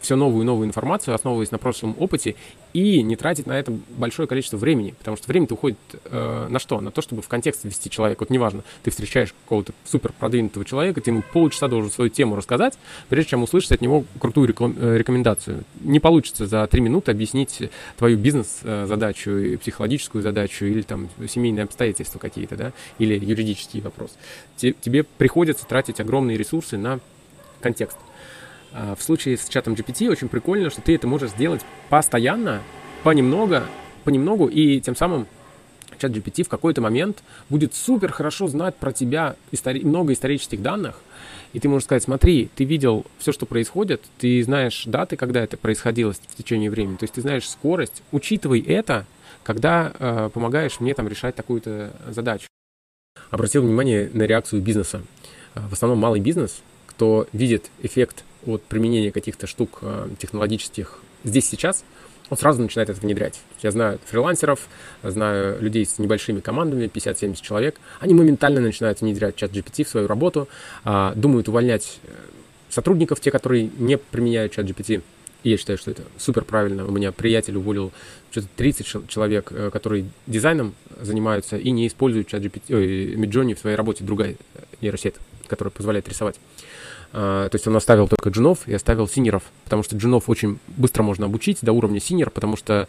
все 0.00 0.16
новую 0.16 0.42
и 0.42 0.46
новую 0.46 0.66
информацию, 0.66 1.14
основываясь 1.14 1.50
на 1.50 1.58
прошлом 1.58 1.94
опыте, 1.98 2.36
и 2.78 3.02
не 3.02 3.16
тратить 3.16 3.46
на 3.46 3.58
это 3.58 3.72
большое 3.96 4.28
количество 4.28 4.56
времени, 4.56 4.94
потому 4.96 5.16
что 5.16 5.26
время-то 5.26 5.54
уходит 5.54 5.78
э, 6.04 6.46
на 6.48 6.58
что? 6.60 6.80
На 6.80 6.92
то, 6.92 7.02
чтобы 7.02 7.22
в 7.22 7.28
контекст 7.28 7.64
ввести 7.64 7.90
человека. 7.90 8.20
Вот 8.20 8.30
неважно, 8.30 8.62
ты 8.84 8.90
встречаешь 8.90 9.34
какого-то 9.44 9.72
супер 9.84 10.12
продвинутого 10.12 10.64
человека, 10.64 11.00
ты 11.00 11.10
ему 11.10 11.22
полчаса 11.32 11.66
должен 11.66 11.90
свою 11.90 12.08
тему 12.10 12.36
рассказать, 12.36 12.78
прежде 13.08 13.30
чем 13.30 13.42
услышать 13.42 13.72
от 13.72 13.80
него 13.80 14.04
крутую 14.20 14.48
реклам- 14.48 14.76
э, 14.78 14.96
рекомендацию. 14.96 15.64
Не 15.80 15.98
получится 15.98 16.46
за 16.46 16.66
три 16.68 16.80
минуты 16.80 17.10
объяснить 17.10 17.70
твою 17.96 18.16
бизнес-задачу, 18.16 19.58
психологическую 19.60 20.22
задачу, 20.22 20.64
или 20.64 20.82
там 20.82 21.08
семейные 21.28 21.64
обстоятельства 21.64 22.18
какие-то, 22.18 22.56
да, 22.56 22.72
или 22.98 23.18
юридический 23.18 23.80
вопрос. 23.80 24.16
Тебе 24.56 25.02
приходится 25.02 25.66
тратить 25.66 25.98
огромные 26.00 26.36
ресурсы 26.36 26.78
на 26.78 27.00
контекст. 27.60 27.98
А, 28.72 28.94
в 28.94 29.02
случае 29.02 29.36
с 29.36 29.48
чатом 29.48 29.74
GPT 29.74 30.08
очень 30.08 30.28
прикольно, 30.28 30.70
что 30.70 30.80
ты 30.80 30.94
это 30.94 31.06
можешь 31.06 31.30
сделать 31.30 31.62
постоянно, 31.88 32.62
понемногу, 33.02 33.62
понемногу, 34.04 34.46
и 34.46 34.80
тем 34.80 34.96
самым 34.96 35.26
чат 35.98 36.12
GPT 36.12 36.44
в 36.44 36.48
какой-то 36.48 36.80
момент 36.80 37.22
будет 37.48 37.74
супер 37.74 38.12
хорошо 38.12 38.48
знать 38.48 38.76
про 38.76 38.92
тебя 38.92 39.36
истори- 39.52 39.84
много 39.84 40.12
исторических 40.12 40.62
данных, 40.62 41.00
и 41.52 41.60
ты 41.60 41.68
можешь 41.68 41.84
сказать, 41.84 42.02
смотри, 42.02 42.50
ты 42.54 42.64
видел 42.64 43.04
все, 43.18 43.32
что 43.32 43.46
происходит, 43.46 44.02
ты 44.18 44.42
знаешь 44.42 44.84
даты, 44.86 45.16
когда 45.16 45.42
это 45.42 45.56
происходило 45.56 46.12
в 46.12 46.36
течение 46.36 46.70
времени, 46.70 46.96
то 46.96 47.04
есть 47.04 47.14
ты 47.14 47.20
знаешь 47.20 47.48
скорость, 47.48 48.02
учитывай 48.12 48.60
это, 48.60 49.06
когда 49.42 49.92
э, 49.98 50.30
помогаешь 50.32 50.78
мне 50.80 50.94
там 50.94 51.08
решать 51.08 51.34
такую-то 51.34 51.92
задачу. 52.08 52.46
Обратил 53.30 53.62
внимание 53.62 54.10
на 54.12 54.22
реакцию 54.24 54.62
бизнеса. 54.62 55.02
В 55.54 55.72
основном 55.72 55.98
малый 55.98 56.20
бизнес, 56.20 56.62
кто 56.86 57.26
видит 57.32 57.70
эффект 57.82 58.24
от 58.46 58.62
применения 58.62 59.12
каких-то 59.12 59.46
штук 59.46 59.78
э, 59.82 60.08
технологических 60.18 61.00
здесь 61.24 61.48
сейчас, 61.48 61.84
он 62.30 62.36
сразу 62.36 62.60
начинает 62.60 62.90
это 62.90 63.00
внедрять. 63.00 63.40
Я 63.62 63.70
знаю 63.70 63.98
фрилансеров, 64.04 64.68
знаю 65.02 65.60
людей 65.60 65.86
с 65.86 65.98
небольшими 65.98 66.40
командами, 66.40 66.84
50-70 66.92 67.40
человек, 67.42 67.76
они 68.00 68.14
моментально 68.14 68.60
начинают 68.60 69.00
внедрять 69.00 69.36
чат 69.36 69.50
GPT 69.52 69.84
в 69.84 69.88
свою 69.88 70.06
работу, 70.06 70.48
а, 70.84 71.14
думают 71.14 71.48
увольнять 71.48 71.98
э, 72.04 72.10
сотрудников, 72.68 73.20
те, 73.20 73.30
которые 73.30 73.70
не 73.78 73.96
применяют 73.96 74.52
чат 74.52 74.66
GPT. 74.66 75.02
И 75.44 75.50
я 75.50 75.56
считаю, 75.56 75.78
что 75.78 75.92
это 75.92 76.02
супер 76.18 76.44
правильно. 76.44 76.84
У 76.84 76.90
меня 76.90 77.12
приятель 77.12 77.56
уволил 77.56 77.92
что-то 78.30 78.48
30 78.56 79.08
человек, 79.08 79.50
э, 79.50 79.70
которые 79.72 80.06
дизайном 80.26 80.74
занимаются 81.00 81.56
и 81.56 81.70
не 81.70 81.86
используют 81.86 82.28
ChatGPT, 82.28 82.74
ой, 82.74 83.14
Midjourney 83.14 83.54
в 83.54 83.58
своей 83.58 83.76
работе, 83.76 84.04
другая 84.04 84.36
нейросеть, 84.80 85.14
которая 85.46 85.70
позволяет 85.70 86.08
рисовать. 86.08 86.38
А, 87.12 87.48
то 87.48 87.54
есть 87.54 87.66
он 87.66 87.76
оставил 87.76 88.08
только 88.08 88.30
джунов 88.30 88.66
и 88.66 88.74
оставил 88.74 89.08
senior 89.08 89.32
ов, 89.32 89.44
потому 89.64 89.82
что 89.82 89.96
джунов 89.96 90.28
очень 90.28 90.58
быстро 90.76 91.02
можно 91.02 91.26
обучить 91.26 91.58
до 91.62 91.72
уровня 91.72 92.00
senior, 92.00 92.30
потому 92.30 92.56
что 92.56 92.88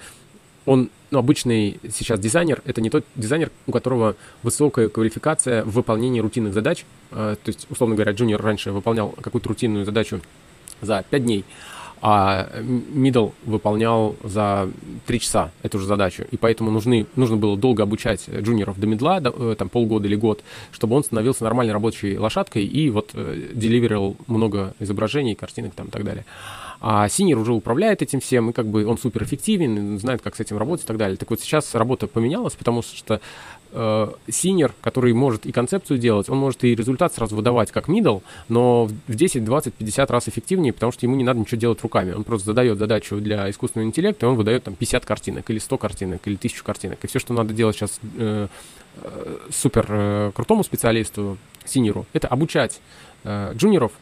он, 0.65 0.89
ну, 1.09 1.19
обычный 1.19 1.79
сейчас 1.91 2.19
дизайнер, 2.19 2.61
это 2.65 2.81
не 2.81 2.89
тот 2.89 3.05
дизайнер, 3.15 3.49
у 3.65 3.71
которого 3.71 4.15
высокая 4.43 4.89
квалификация 4.89 5.63
в 5.63 5.71
выполнении 5.71 6.19
рутинных 6.19 6.53
задач. 6.53 6.85
А, 7.11 7.35
то 7.35 7.49
есть, 7.49 7.67
условно 7.69 7.95
говоря, 7.95 8.11
junior 8.11 8.41
раньше 8.41 8.71
выполнял 8.71 9.09
какую-то 9.09 9.49
рутинную 9.49 9.85
задачу 9.85 10.21
за 10.81 11.03
5 11.09 11.23
дней, 11.23 11.45
а 12.01 12.47
middle 12.61 13.33
выполнял 13.45 14.15
за 14.23 14.69
3 15.05 15.19
часа 15.19 15.51
эту 15.63 15.79
же 15.79 15.85
задачу. 15.85 16.25
И 16.31 16.37
поэтому 16.37 16.71
нужны, 16.71 17.05
нужно 17.15 17.37
было 17.37 17.57
долго 17.57 17.83
обучать 17.83 18.29
джуниоров 18.29 18.79
до 18.79 18.87
мидла, 18.87 19.21
э, 19.23 19.55
там 19.57 19.69
полгода 19.69 20.07
или 20.07 20.15
год, 20.15 20.43
чтобы 20.71 20.95
он 20.95 21.03
становился 21.03 21.43
нормальной 21.43 21.73
рабочей 21.73 22.17
лошадкой 22.17 22.65
и 22.65 22.89
вот 22.89 23.11
э, 23.13 23.49
деливерил 23.53 24.15
много 24.27 24.73
изображений, 24.79 25.35
картинок 25.35 25.73
там 25.75 25.87
и 25.87 25.91
так 25.91 26.03
далее. 26.03 26.25
А 26.81 27.09
senior 27.09 27.37
уже 27.37 27.53
управляет 27.53 28.01
этим 28.01 28.19
всем, 28.19 28.49
и 28.49 28.53
как 28.53 28.67
бы 28.67 28.85
он 28.85 28.97
супер 28.97 29.23
эффективен, 29.23 29.99
знает, 29.99 30.21
как 30.21 30.35
с 30.35 30.39
этим 30.39 30.57
работать 30.57 30.85
и 30.85 30.87
так 30.87 30.97
далее. 30.97 31.17
Так 31.17 31.29
вот 31.29 31.41
сейчас 31.41 31.75
работа 31.75 32.07
поменялась, 32.07 32.53
потому 32.53 32.81
что 32.81 33.19
Э, 33.71 34.11
senior, 34.27 34.73
который 34.81 35.13
может 35.13 35.45
и 35.45 35.51
концепцию 35.51 35.99
делать, 35.99 36.27
он 36.27 36.39
может 36.39 36.63
и 36.63 36.73
результат 36.73 37.13
сразу 37.13 37.35
выдавать 37.35 37.71
как 37.71 37.87
middle, 37.87 38.23
но 38.47 38.85
в 39.07 39.15
10, 39.15 39.43
20, 39.43 39.75
50 39.75 40.09
раз 40.09 40.27
эффективнее, 40.27 40.73
потому 40.73 40.91
что 40.91 41.05
ему 41.05 41.15
не 41.15 41.23
надо 41.23 41.39
ничего 41.39 41.59
делать 41.59 41.81
руками. 41.83 42.13
Он 42.13 42.23
просто 42.23 42.47
задает 42.47 42.79
задачу 42.79 43.17
для 43.17 43.47
искусственного 43.49 43.87
интеллекта, 43.87 44.25
и 44.25 44.29
он 44.29 44.35
выдает 44.35 44.63
там 44.63 44.73
50 44.73 45.05
картинок, 45.05 45.49
или 45.51 45.59
100 45.59 45.77
картинок, 45.77 46.21
или 46.27 46.35
1000 46.35 46.63
картинок. 46.63 47.03
И 47.03 47.07
все, 47.07 47.19
что 47.19 47.33
надо 47.33 47.53
делать 47.53 47.75
сейчас 47.75 47.99
э, 48.17 48.47
э, 49.03 49.37
супер 49.51 49.85
э, 49.87 50.31
крутому 50.33 50.63
специалисту, 50.63 51.37
синеру, 51.63 52.07
это 52.13 52.27
обучать 52.27 52.81
э, 53.23 53.53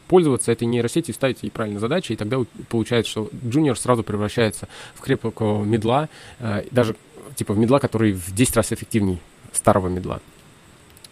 пользоваться 0.08 0.52
этой 0.52 0.66
нейросетью, 0.66 1.14
ставить 1.14 1.42
ей 1.42 1.50
правильно 1.50 1.80
задачи, 1.80 2.12
и 2.12 2.16
тогда 2.16 2.38
получается, 2.68 3.10
что 3.10 3.30
джуниор 3.46 3.78
сразу 3.78 4.02
превращается 4.02 4.68
в 4.94 5.00
крепкого 5.00 5.64
медла, 5.64 6.08
э, 6.38 6.64
даже 6.70 6.96
типа 7.34 7.54
в 7.54 7.58
медла, 7.58 7.78
который 7.78 8.12
в 8.12 8.34
10 8.34 8.56
раз 8.56 8.72
эффективнее 8.72 9.18
старого 9.52 9.88
медла. 9.88 10.20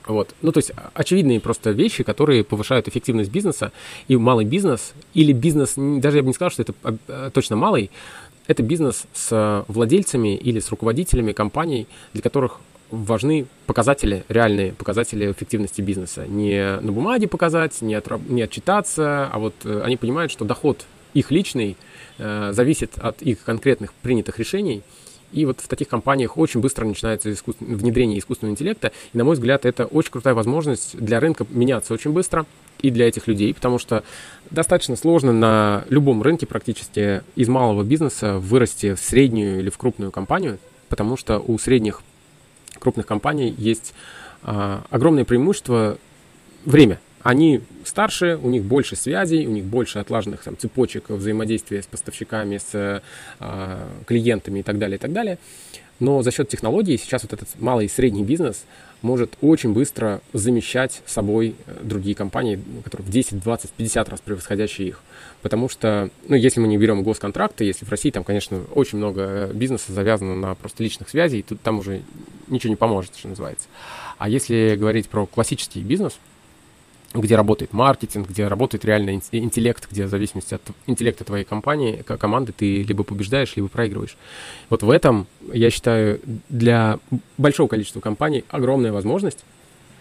Вот. 0.06 0.34
Ну, 0.40 0.52
то 0.52 0.58
есть 0.58 0.72
очевидные 0.94 1.40
просто 1.40 1.70
вещи, 1.70 2.04
которые 2.04 2.44
повышают 2.44 2.86
эффективность 2.86 3.30
бизнеса. 3.30 3.72
И 4.06 4.16
малый 4.16 4.44
бизнес, 4.44 4.94
или 5.14 5.32
бизнес, 5.32 5.74
даже 5.76 6.18
я 6.18 6.22
бы 6.22 6.28
не 6.28 6.34
сказал, 6.34 6.50
что 6.50 6.62
это 6.62 6.74
а, 7.08 7.30
точно 7.30 7.56
малый, 7.56 7.90
это 8.46 8.62
бизнес 8.62 9.06
с 9.12 9.64
владельцами 9.66 10.36
или 10.36 10.60
с 10.60 10.70
руководителями 10.70 11.32
компаний, 11.32 11.88
для 12.12 12.22
которых 12.22 12.60
важны 12.90 13.46
показатели, 13.66 14.24
реальные 14.28 14.72
показатели 14.72 15.30
эффективности 15.30 15.80
бизнеса. 15.80 16.26
Не 16.26 16.78
на 16.80 16.92
бумаге 16.92 17.28
показать, 17.28 17.80
не, 17.82 17.94
от, 17.94 18.08
не 18.28 18.42
отчитаться, 18.42 19.28
а 19.32 19.38
вот 19.38 19.54
э, 19.64 19.80
они 19.84 19.96
понимают, 19.96 20.30
что 20.32 20.44
доход 20.44 20.86
их 21.14 21.30
личный 21.30 21.76
э, 22.18 22.50
зависит 22.52 22.98
от 22.98 23.22
их 23.22 23.42
конкретных 23.42 23.92
принятых 23.92 24.38
решений– 24.38 24.82
и 25.32 25.44
вот 25.44 25.60
в 25.60 25.68
таких 25.68 25.88
компаниях 25.88 26.38
очень 26.38 26.60
быстро 26.60 26.84
начинается 26.84 27.32
искусств... 27.32 27.60
внедрение 27.60 28.18
искусственного 28.18 28.52
интеллекта. 28.52 28.92
И, 29.12 29.18
на 29.18 29.24
мой 29.24 29.34
взгляд, 29.34 29.66
это 29.66 29.86
очень 29.86 30.10
крутая 30.10 30.34
возможность 30.34 30.96
для 30.96 31.20
рынка 31.20 31.46
меняться 31.50 31.94
очень 31.94 32.12
быстро 32.12 32.46
и 32.80 32.90
для 32.90 33.08
этих 33.08 33.26
людей, 33.26 33.52
потому 33.54 33.78
что 33.78 34.04
достаточно 34.50 34.96
сложно 34.96 35.32
на 35.32 35.84
любом 35.88 36.22
рынке 36.22 36.46
практически 36.46 37.22
из 37.34 37.48
малого 37.48 37.82
бизнеса 37.82 38.38
вырасти 38.38 38.94
в 38.94 39.00
среднюю 39.00 39.60
или 39.60 39.70
в 39.70 39.78
крупную 39.78 40.12
компанию, 40.12 40.58
потому 40.88 41.16
что 41.16 41.38
у 41.38 41.58
средних 41.58 42.02
крупных 42.86 43.04
компаний 43.04 43.52
есть 43.58 43.94
а, 44.44 44.84
огромное 44.90 45.24
преимущество 45.24 45.98
время 46.64 47.00
они 47.24 47.60
старше, 47.82 48.38
у 48.40 48.48
них 48.50 48.62
больше 48.62 48.94
связей, 48.94 49.48
у 49.48 49.50
них 49.50 49.64
больше 49.64 49.98
отлаженных 49.98 50.44
там, 50.44 50.56
цепочек 50.56 51.10
взаимодействия 51.10 51.82
с 51.82 51.86
поставщиками, 51.86 52.58
с 52.58 53.02
э, 53.40 53.88
клиентами 54.06 54.60
и 54.60 54.62
так 54.62 54.78
далее, 54.78 54.96
и 54.96 55.00
так 55.00 55.12
далее. 55.12 55.38
Но 55.98 56.22
за 56.22 56.30
счет 56.30 56.48
технологий 56.48 56.96
сейчас 56.96 57.24
вот 57.24 57.32
этот 57.32 57.48
малый 57.58 57.86
и 57.86 57.88
средний 57.88 58.22
бизнес 58.22 58.64
может 59.06 59.36
очень 59.40 59.72
быстро 59.72 60.20
замещать 60.32 61.02
собой 61.06 61.54
э, 61.66 61.80
другие 61.82 62.14
компании, 62.14 62.60
которые 62.84 63.06
в 63.06 63.10
10, 63.10 63.40
20, 63.42 63.70
50 63.70 64.08
раз 64.08 64.20
превосходящие 64.20 64.88
их. 64.88 65.00
Потому 65.42 65.68
что, 65.68 66.10
ну, 66.28 66.36
если 66.36 66.60
мы 66.60 66.68
не 66.68 66.76
берем 66.76 67.02
госконтракты, 67.02 67.64
если 67.64 67.84
в 67.84 67.90
России 67.90 68.10
там, 68.10 68.24
конечно, 68.24 68.62
очень 68.74 68.98
много 68.98 69.50
бизнеса 69.54 69.92
завязано 69.92 70.34
на 70.34 70.54
просто 70.54 70.82
личных 70.82 71.08
связей, 71.08 71.42
тут 71.42 71.60
там 71.62 71.78
уже 71.78 72.02
ничего 72.48 72.70
не 72.70 72.76
поможет, 72.76 73.16
что 73.16 73.28
называется. 73.28 73.68
А 74.18 74.28
если 74.28 74.76
говорить 74.78 75.08
про 75.08 75.26
классический 75.26 75.80
бизнес– 75.80 76.18
где 77.20 77.36
работает 77.36 77.72
маркетинг, 77.72 78.28
где 78.28 78.46
работает 78.48 78.84
реально 78.84 79.10
интеллект, 79.10 79.88
где 79.90 80.06
в 80.06 80.08
зависимости 80.08 80.54
от 80.54 80.62
интеллекта 80.86 81.24
твоей 81.24 81.44
компании, 81.44 82.02
команды, 82.02 82.52
ты 82.52 82.82
либо 82.82 83.04
побеждаешь, 83.04 83.56
либо 83.56 83.68
проигрываешь. 83.68 84.16
Вот 84.70 84.82
в 84.82 84.90
этом, 84.90 85.26
я 85.52 85.70
считаю, 85.70 86.20
для 86.48 86.98
большого 87.38 87.68
количества 87.68 88.00
компаний 88.00 88.44
огромная 88.48 88.92
возможность, 88.92 89.44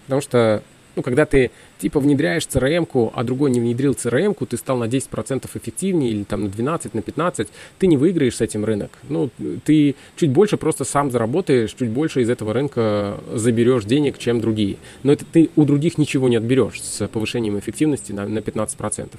потому 0.06 0.22
что 0.22 0.64
ну, 0.96 1.02
когда 1.02 1.26
ты 1.26 1.52
типа 1.80 2.00
внедряешь 2.00 2.44
CRM-ку, 2.44 3.12
а 3.14 3.24
другой 3.24 3.52
не 3.52 3.60
внедрил 3.60 3.94
CRM-ку, 3.94 4.46
ты 4.46 4.58
стал 4.58 4.78
на 4.78 4.86
10% 4.86 5.46
эффективнее 5.46 6.12
или 6.12 6.24
там 6.24 6.44
на 6.44 6.50
12, 6.50 6.94
на 6.94 7.02
15, 7.02 7.48
ты 7.80 7.88
не 7.88 7.98
выиграешь 7.98 8.38
с 8.38 8.42
этим 8.42 8.66
рынок. 8.66 8.92
Ну, 9.10 9.30
ты 9.66 9.96
чуть 10.16 10.30
больше 10.30 10.58
просто 10.58 10.84
сам 10.84 11.12
заработаешь, 11.12 11.74
чуть 11.74 11.90
больше 11.90 12.22
из 12.22 12.30
этого 12.30 12.54
рынка 12.54 13.20
заберешь 13.34 13.86
денег, 13.86 14.18
чем 14.18 14.42
другие. 14.42 14.78
Но 15.04 15.12
это 15.12 15.26
ты 15.26 15.50
у 15.56 15.66
других 15.66 15.98
ничего 15.98 16.30
не 16.30 16.38
отберешь 16.38 16.82
с 16.82 17.08
повышением 17.08 17.60
эффективности 17.60 18.12
на, 18.12 18.28
на 18.28 18.40
15%. 18.40 19.10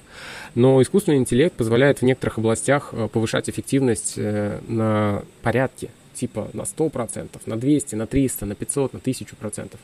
Но 0.54 0.80
искусственный 0.82 1.18
интеллект 1.18 1.54
позволяет 1.54 2.00
в 2.00 2.02
некоторых 2.02 2.38
областях 2.38 2.90
э, 2.92 3.08
повышать 3.12 3.50
эффективность 3.50 4.14
э, 4.16 4.60
на 4.68 5.22
порядке, 5.42 5.90
типа 6.14 6.48
на 6.52 6.62
100%, 6.62 7.28
на 7.46 7.56
200, 7.56 7.94
на 7.94 8.06
300, 8.06 8.46
на 8.46 8.54
500, 8.54 8.92
на 8.94 8.98
1000%. 8.98 9.76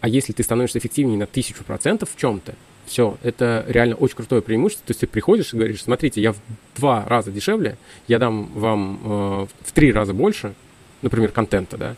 А 0.00 0.08
если 0.08 0.32
ты 0.32 0.42
становишься 0.42 0.78
эффективнее 0.78 1.18
на 1.18 1.26
тысячу 1.26 1.64
процентов 1.64 2.10
в 2.14 2.18
чем-то, 2.18 2.54
все, 2.86 3.16
это 3.22 3.64
реально 3.68 3.94
очень 3.96 4.16
крутое 4.16 4.42
преимущество. 4.42 4.86
То 4.86 4.90
есть 4.90 5.00
ты 5.00 5.06
приходишь 5.06 5.52
и 5.52 5.56
говоришь, 5.56 5.82
смотрите, 5.82 6.20
я 6.20 6.32
в 6.32 6.38
два 6.76 7.04
раза 7.06 7.30
дешевле, 7.30 7.76
я 8.08 8.18
дам 8.18 8.46
вам 8.54 9.00
э, 9.02 9.46
в 9.64 9.72
три 9.72 9.92
раза 9.92 10.12
больше, 10.12 10.54
например, 11.02 11.30
контента, 11.30 11.76
да, 11.76 11.96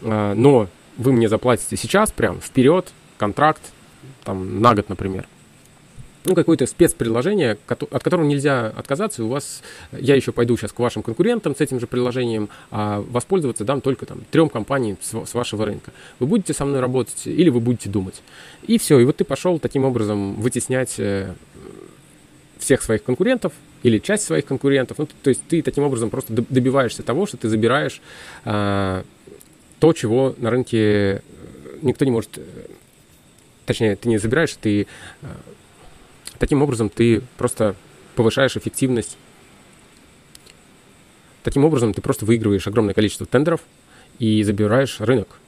э, 0.00 0.34
но 0.34 0.68
вы 0.96 1.12
мне 1.12 1.28
заплатите 1.28 1.76
сейчас 1.76 2.12
прям 2.12 2.40
вперед 2.40 2.92
контракт, 3.18 3.62
там, 4.24 4.60
на 4.60 4.74
год, 4.74 4.88
например 4.88 5.26
ну, 6.26 6.34
какое-то 6.34 6.66
спецприложение, 6.66 7.56
от 7.66 8.02
которого 8.02 8.24
нельзя 8.24 8.66
отказаться, 8.66 9.22
и 9.22 9.24
у 9.24 9.28
вас, 9.28 9.62
я 9.92 10.14
еще 10.14 10.32
пойду 10.32 10.56
сейчас 10.56 10.72
к 10.72 10.78
вашим 10.78 11.02
конкурентам 11.02 11.54
с 11.54 11.60
этим 11.60 11.80
же 11.80 11.86
приложением, 11.86 12.48
а 12.70 13.00
воспользоваться 13.00 13.64
дам 13.64 13.80
только 13.80 14.06
там 14.06 14.22
трем 14.30 14.48
компаниям 14.48 14.98
с, 15.00 15.34
вашего 15.34 15.64
рынка. 15.64 15.92
Вы 16.18 16.26
будете 16.26 16.52
со 16.52 16.64
мной 16.64 16.80
работать 16.80 17.26
или 17.26 17.48
вы 17.48 17.60
будете 17.60 17.88
думать. 17.88 18.22
И 18.66 18.78
все, 18.78 18.98
и 18.98 19.04
вот 19.04 19.16
ты 19.16 19.24
пошел 19.24 19.58
таким 19.58 19.84
образом 19.84 20.34
вытеснять 20.34 20.94
э, 20.98 21.32
всех 22.58 22.82
своих 22.82 23.04
конкурентов 23.04 23.52
или 23.82 23.98
часть 23.98 24.24
своих 24.24 24.44
конкурентов. 24.44 24.98
Ну, 24.98 25.08
то 25.22 25.30
есть 25.30 25.42
ты 25.48 25.62
таким 25.62 25.84
образом 25.84 26.10
просто 26.10 26.32
добиваешься 26.32 27.02
того, 27.02 27.26
что 27.26 27.36
ты 27.36 27.48
забираешь 27.48 28.00
а, 28.44 29.04
то, 29.78 29.92
чего 29.92 30.34
на 30.38 30.50
рынке 30.50 30.78
э, 30.78 31.20
никто 31.82 32.04
не 32.04 32.10
может... 32.10 32.38
Э, 32.38 32.42
точнее, 33.66 33.94
ты 33.96 34.08
не 34.08 34.18
забираешь, 34.18 34.56
ты 34.60 34.86
Таким 36.38 36.62
образом, 36.62 36.88
ты 36.88 37.22
просто 37.36 37.74
повышаешь 38.14 38.56
эффективность. 38.56 39.16
Таким 41.42 41.64
образом, 41.64 41.94
ты 41.94 42.02
просто 42.02 42.24
выигрываешь 42.24 42.66
огромное 42.66 42.94
количество 42.94 43.26
тендеров 43.26 43.60
и 44.18 44.42
забираешь 44.42 45.00
рынок. 45.00 45.38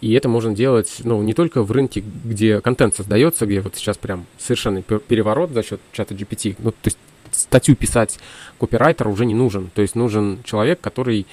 И 0.00 0.12
это 0.12 0.28
можно 0.28 0.54
делать, 0.54 1.00
ну, 1.04 1.22
не 1.22 1.34
только 1.34 1.62
в 1.62 1.70
рынке, 1.72 2.02
где 2.24 2.60
контент 2.60 2.94
создается, 2.94 3.46
где 3.46 3.60
вот 3.60 3.76
сейчас 3.76 3.98
прям 3.98 4.26
совершенный 4.38 4.82
переворот 4.82 5.50
за 5.50 5.62
счет 5.62 5.80
чата 5.92 6.14
GPT. 6.14 6.56
Ну, 6.58 6.70
то 6.70 6.76
есть 6.84 6.98
статью 7.32 7.76
писать 7.76 8.18
копирайтер 8.58 9.08
уже 9.08 9.26
не 9.26 9.34
нужен. 9.34 9.70
То 9.74 9.82
есть 9.82 9.94
нужен 9.94 10.42
человек, 10.44 10.80
который 10.80 11.26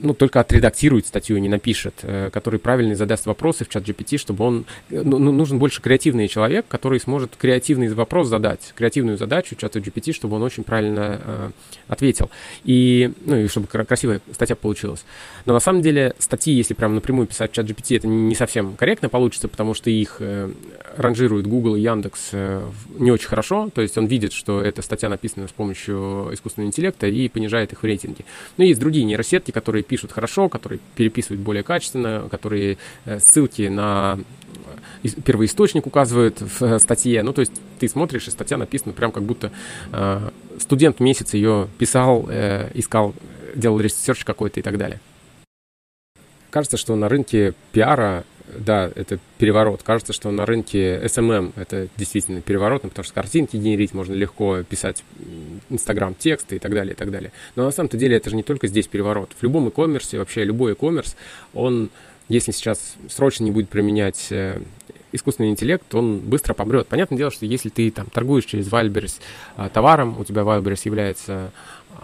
ну, 0.00 0.14
только 0.14 0.40
отредактирует 0.40 1.06
статью 1.06 1.36
и 1.36 1.40
не 1.40 1.48
напишет, 1.48 1.94
э, 2.02 2.30
который 2.32 2.58
правильно 2.58 2.94
задаст 2.94 3.26
вопросы 3.26 3.64
в 3.64 3.68
чат 3.68 3.84
GPT, 3.84 4.18
чтобы 4.18 4.44
он... 4.44 4.66
Ну, 4.90 5.18
ну, 5.18 5.32
нужен 5.32 5.58
больше 5.58 5.82
креативный 5.82 6.28
человек, 6.28 6.66
который 6.68 7.00
сможет 7.00 7.36
креативный 7.36 7.88
вопрос 7.88 8.28
задать, 8.28 8.72
креативную 8.76 9.18
задачу 9.18 9.56
чату 9.56 9.80
GPT, 9.80 10.12
чтобы 10.12 10.36
он 10.36 10.42
очень 10.42 10.64
правильно 10.64 11.20
э, 11.24 11.50
ответил. 11.88 12.30
И, 12.64 13.12
ну, 13.24 13.36
и 13.36 13.48
чтобы 13.48 13.66
красивая 13.66 14.20
статья 14.32 14.56
получилась. 14.56 15.04
Но 15.46 15.52
на 15.52 15.60
самом 15.60 15.82
деле 15.82 16.14
статьи, 16.18 16.54
если 16.54 16.74
прям 16.74 16.94
напрямую 16.94 17.26
писать 17.26 17.50
в 17.52 17.54
чат 17.54 17.66
GPT, 17.66 17.96
это 17.96 18.06
не 18.06 18.34
совсем 18.34 18.74
корректно 18.76 19.08
получится, 19.08 19.48
потому 19.48 19.74
что 19.74 19.90
их 19.90 20.16
э, 20.20 20.50
ранжирует 20.96 21.46
Google 21.46 21.76
и 21.76 21.80
Яндекс 21.80 22.30
э, 22.32 22.62
не 22.98 23.10
очень 23.10 23.28
хорошо, 23.28 23.70
то 23.74 23.80
есть 23.80 23.96
он 23.98 24.06
видит, 24.06 24.32
что 24.32 24.60
эта 24.60 24.82
статья 24.82 25.08
написана 25.08 25.48
с 25.48 25.52
помощью 25.52 26.30
искусственного 26.32 26.68
интеллекта 26.68 27.06
и 27.06 27.28
понижает 27.28 27.72
их 27.72 27.82
в 27.82 27.84
рейтинге. 27.84 28.24
Но 28.56 28.64
есть 28.64 28.80
другие 28.80 29.04
нейросетки, 29.04 29.50
которые 29.50 29.82
пишут 29.88 30.12
хорошо, 30.12 30.48
которые 30.48 30.78
переписывают 30.94 31.40
более 31.40 31.62
качественно, 31.62 32.28
которые 32.30 32.78
э, 33.04 33.18
ссылки 33.18 33.62
на 33.62 34.18
э, 35.02 35.08
первоисточник 35.24 35.86
указывают 35.86 36.40
в 36.40 36.62
э, 36.62 36.78
статье. 36.78 37.22
Ну, 37.22 37.32
то 37.32 37.40
есть 37.40 37.52
ты 37.80 37.88
смотришь, 37.88 38.28
и 38.28 38.30
статья 38.30 38.56
написана 38.56 38.92
прям 38.92 39.10
как 39.12 39.22
будто 39.22 39.50
студент 40.58 41.00
месяц 41.00 41.34
ее 41.34 41.68
писал, 41.78 42.28
искал, 42.74 43.14
делал 43.54 43.80
research 43.80 44.24
какой-то 44.24 44.60
и 44.60 44.62
так 44.62 44.76
далее. 44.76 45.00
Кажется, 46.50 46.76
что 46.76 46.96
на 46.96 47.08
рынке 47.08 47.54
пиара 47.72 48.24
да, 48.56 48.90
это 48.94 49.18
переворот. 49.38 49.82
Кажется, 49.82 50.12
что 50.12 50.30
на 50.30 50.46
рынке 50.46 50.98
SMM 51.04 51.52
это 51.56 51.88
действительно 51.96 52.40
переворот, 52.40 52.82
потому 52.82 53.04
что 53.04 53.14
картинки 53.14 53.56
генерить 53.56 53.94
можно 53.94 54.14
легко, 54.14 54.62
писать 54.62 55.04
Инстаграм 55.68 56.14
тексты 56.14 56.56
и 56.56 56.58
так 56.58 56.72
далее, 56.72 56.94
и 56.94 56.96
так 56.96 57.10
далее. 57.10 57.32
Но 57.56 57.64
на 57.64 57.70
самом-то 57.70 57.96
деле 57.96 58.16
это 58.16 58.30
же 58.30 58.36
не 58.36 58.42
только 58.42 58.66
здесь 58.66 58.86
переворот. 58.86 59.30
В 59.38 59.42
любом 59.42 59.66
e-commerce, 59.66 60.16
вообще 60.18 60.44
любой 60.44 60.72
e-commerce, 60.72 61.14
он, 61.54 61.90
если 62.28 62.52
сейчас 62.52 62.94
срочно 63.08 63.44
не 63.44 63.50
будет 63.50 63.68
применять 63.68 64.28
э, 64.30 64.60
искусственный 65.12 65.50
интеллект, 65.50 65.94
он 65.94 66.18
быстро 66.20 66.54
помрет. 66.54 66.86
Понятное 66.88 67.18
дело, 67.18 67.30
что 67.30 67.46
если 67.46 67.68
ты 67.68 67.90
там 67.90 68.06
торгуешь 68.06 68.44
через 68.44 68.68
Wildberries 68.68 69.20
э, 69.56 69.68
товаром, 69.72 70.18
у 70.18 70.24
тебя 70.24 70.42
Wildberries 70.42 70.82
является 70.84 71.50
э, 71.90 71.94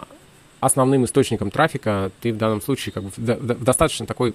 основным 0.59 1.05
источником 1.05 1.51
трафика, 1.51 2.11
ты 2.21 2.33
в 2.33 2.37
данном 2.37 2.61
случае 2.61 2.93
как 2.93 3.03
бы 3.03 3.11
в 3.15 3.63
достаточно 3.63 4.05
такой 4.05 4.33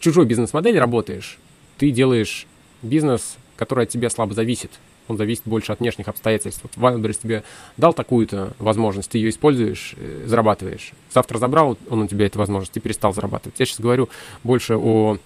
чужой 0.00 0.26
бизнес-модель 0.26 0.78
работаешь, 0.78 1.38
ты 1.78 1.90
делаешь 1.90 2.46
бизнес, 2.82 3.36
который 3.56 3.84
от 3.84 3.90
тебя 3.90 4.10
слабо 4.10 4.34
зависит. 4.34 4.70
Он 5.06 5.18
зависит 5.18 5.42
больше 5.44 5.72
от 5.72 5.80
внешних 5.80 6.08
обстоятельств. 6.08 6.62
Вот 6.62 6.72
Wildberries 6.76 7.18
тебе 7.22 7.44
дал 7.76 7.92
такую-то 7.92 8.54
возможность, 8.58 9.10
ты 9.10 9.18
ее 9.18 9.28
используешь, 9.28 9.94
э, 9.98 10.24
зарабатываешь. 10.26 10.92
Завтра 11.12 11.38
забрал 11.38 11.76
он 11.90 12.02
у 12.02 12.06
тебя 12.06 12.26
эту 12.26 12.38
возможность, 12.38 12.72
ты 12.72 12.80
перестал 12.80 13.12
зарабатывать. 13.12 13.58
Я 13.60 13.66
сейчас 13.66 13.80
говорю 13.80 14.08
больше 14.42 14.76
о 14.76 15.18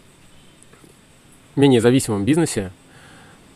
менее 1.54 1.80
зависимом 1.80 2.24
бизнесе. 2.24 2.72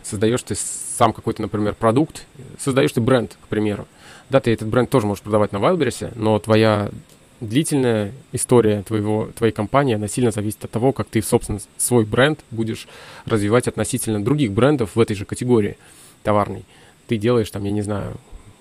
Создаешь 0.05 0.43
ты 0.43 0.55
сам 0.55 1.13
какой-то, 1.13 1.43
например, 1.43 1.75
продукт, 1.75 2.27
создаешь 2.59 2.93
ты 2.93 3.01
бренд, 3.01 3.37
к 3.45 3.49
примеру. 3.49 3.87
Да, 4.31 4.41
ты 4.41 4.53
этот 4.53 4.69
бренд 4.69 4.91
тоже 4.91 5.07
можешь 5.07 5.23
продавать 5.23 5.53
на 5.53 5.57
Wildberries, 5.57 6.13
но 6.15 6.39
твоя 6.39 6.91
длительная 7.43 8.13
история 8.33 8.83
твоего, 8.83 9.31
твоей 9.37 9.53
компании, 9.53 9.97
она 9.97 10.09
сильно 10.09 10.31
зависит 10.31 10.65
от 10.65 10.71
того, 10.71 10.93
как 10.93 11.09
ты, 11.09 11.21
собственно, 11.21 11.59
свой 11.77 12.05
бренд 12.05 12.41
будешь 12.51 12.87
развивать 13.27 13.69
относительно 13.69 14.23
других 14.25 14.53
брендов 14.53 14.95
в 14.95 15.01
этой 15.01 15.17
же 15.17 15.25
категории 15.25 15.77
товарной. 16.23 16.65
Ты 17.09 17.17
делаешь 17.17 17.51
там, 17.51 17.65
я 17.65 17.73
не 17.73 17.83
знаю, 17.83 18.17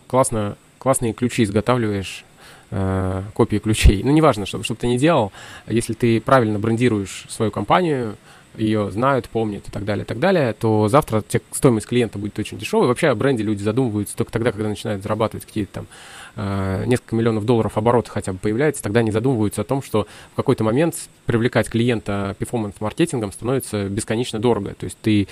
классно, 0.08 0.58
классные 0.80 1.14
ключи 1.14 1.44
изготавливаешь, 1.44 2.26
э, 2.72 3.24
копии 3.34 3.58
ключей. 3.58 4.02
Ну, 4.04 4.12
неважно, 4.12 4.48
что, 4.48 4.62
что 4.64 4.74
ты 4.74 4.88
ни 4.88 4.98
делал, 4.98 5.32
если 5.68 5.94
ты 5.94 6.20
правильно 6.20 6.58
брендируешь 6.58 7.26
свою 7.30 7.52
компанию, 7.52 8.18
ее 8.56 8.92
знают, 8.92 9.30
помнят 9.30 9.68
и 9.68 9.72
так 9.72 9.86
далее, 9.86 10.04
и 10.04 10.08
так 10.08 10.20
далее, 10.20 10.54
то 10.54 10.88
завтра 10.90 11.24
стоимость 11.52 11.88
клиента 11.88 12.20
будет 12.20 12.38
очень 12.38 12.58
дешевой. 12.58 12.88
Вообще 12.88 13.08
о 13.08 13.16
бренде 13.16 13.44
люди 13.44 13.64
задумываются 13.64 14.18
только 14.18 14.32
тогда, 14.32 14.52
когда 14.52 14.68
начинают 14.68 15.04
зарабатывать 15.04 15.46
какие-то 15.46 15.74
там 15.74 15.88
э, 16.36 16.84
несколько 16.86 17.16
миллионов 17.16 17.46
долларов 17.46 17.78
оборота 17.78 18.12
хотя 18.12 18.34
бы 18.34 18.40
появляется, 18.40 18.84
тогда 18.84 19.02
они 19.02 19.12
задумываются 19.12 19.62
о 19.62 19.64
том, 19.64 19.82
что 19.82 20.08
в 20.34 20.36
какой-то 20.36 20.64
момент 20.64 20.96
привлекать 21.26 21.70
клиента 21.70 22.36
перформанс-маркетингом 22.40 23.32
становится 23.32 23.90
бесконечно 23.90 24.40
дорого. 24.40 24.74
То 24.78 24.86
есть 24.86 24.98
ты 25.02 25.28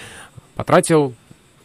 потратил 0.56 1.14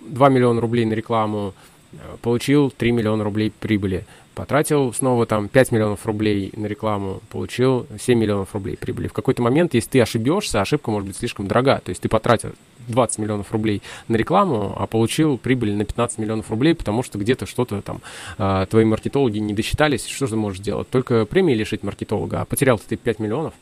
2 0.07 0.29
миллиона 0.29 0.61
рублей 0.61 0.85
на 0.85 0.95
рекламу, 0.95 1.55
э, 1.93 1.97
получил 2.23 2.71
3 2.71 2.93
миллиона 2.93 3.25
рублей 3.25 3.53
прибыли 3.59 4.05
потратил 4.35 4.93
снова 4.93 5.26
там 5.26 5.49
5 5.49 5.73
миллионов 5.73 6.05
рублей 6.07 6.53
на 6.57 6.67
рекламу, 6.67 7.23
получил 7.31 7.87
7 7.99 8.19
миллионов 8.19 8.53
рублей 8.55 8.76
прибыли. 8.76 9.09
В 9.09 9.12
какой-то 9.12 9.43
момент, 9.43 9.75
если 9.75 9.91
ты 9.91 10.00
ошибешься, 10.00 10.61
ошибка 10.61 10.91
может 10.91 11.09
быть 11.09 11.17
слишком 11.17 11.47
дорога. 11.47 11.81
То 11.85 11.91
есть 11.91 12.03
ты 12.03 12.09
потратил 12.09 12.50
20 12.88 13.19
миллионов 13.19 13.53
рублей 13.53 13.83
на 14.09 14.17
рекламу, 14.17 14.75
а 14.76 14.87
получил 14.87 15.38
прибыль 15.38 15.75
на 15.75 15.85
15 15.85 16.19
миллионов 16.19 16.50
рублей, 16.50 16.75
потому 16.75 17.03
что 17.03 17.19
где-то 17.19 17.47
что-то 17.47 17.83
там 17.83 18.00
э, 18.38 18.67
твои 18.69 18.85
маркетологи 18.85 19.38
не 19.38 19.55
досчитались. 19.55 20.07
Что 20.07 20.26
же 20.26 20.33
ты 20.33 20.37
можешь 20.37 20.61
сделать? 20.61 20.88
Только 20.91 21.25
премии 21.26 21.55
лишить 21.55 21.83
маркетолога, 21.83 22.41
а 22.41 22.45
потерял 22.45 22.79
ты 22.79 22.97
5 22.97 23.19
миллионов. 23.19 23.55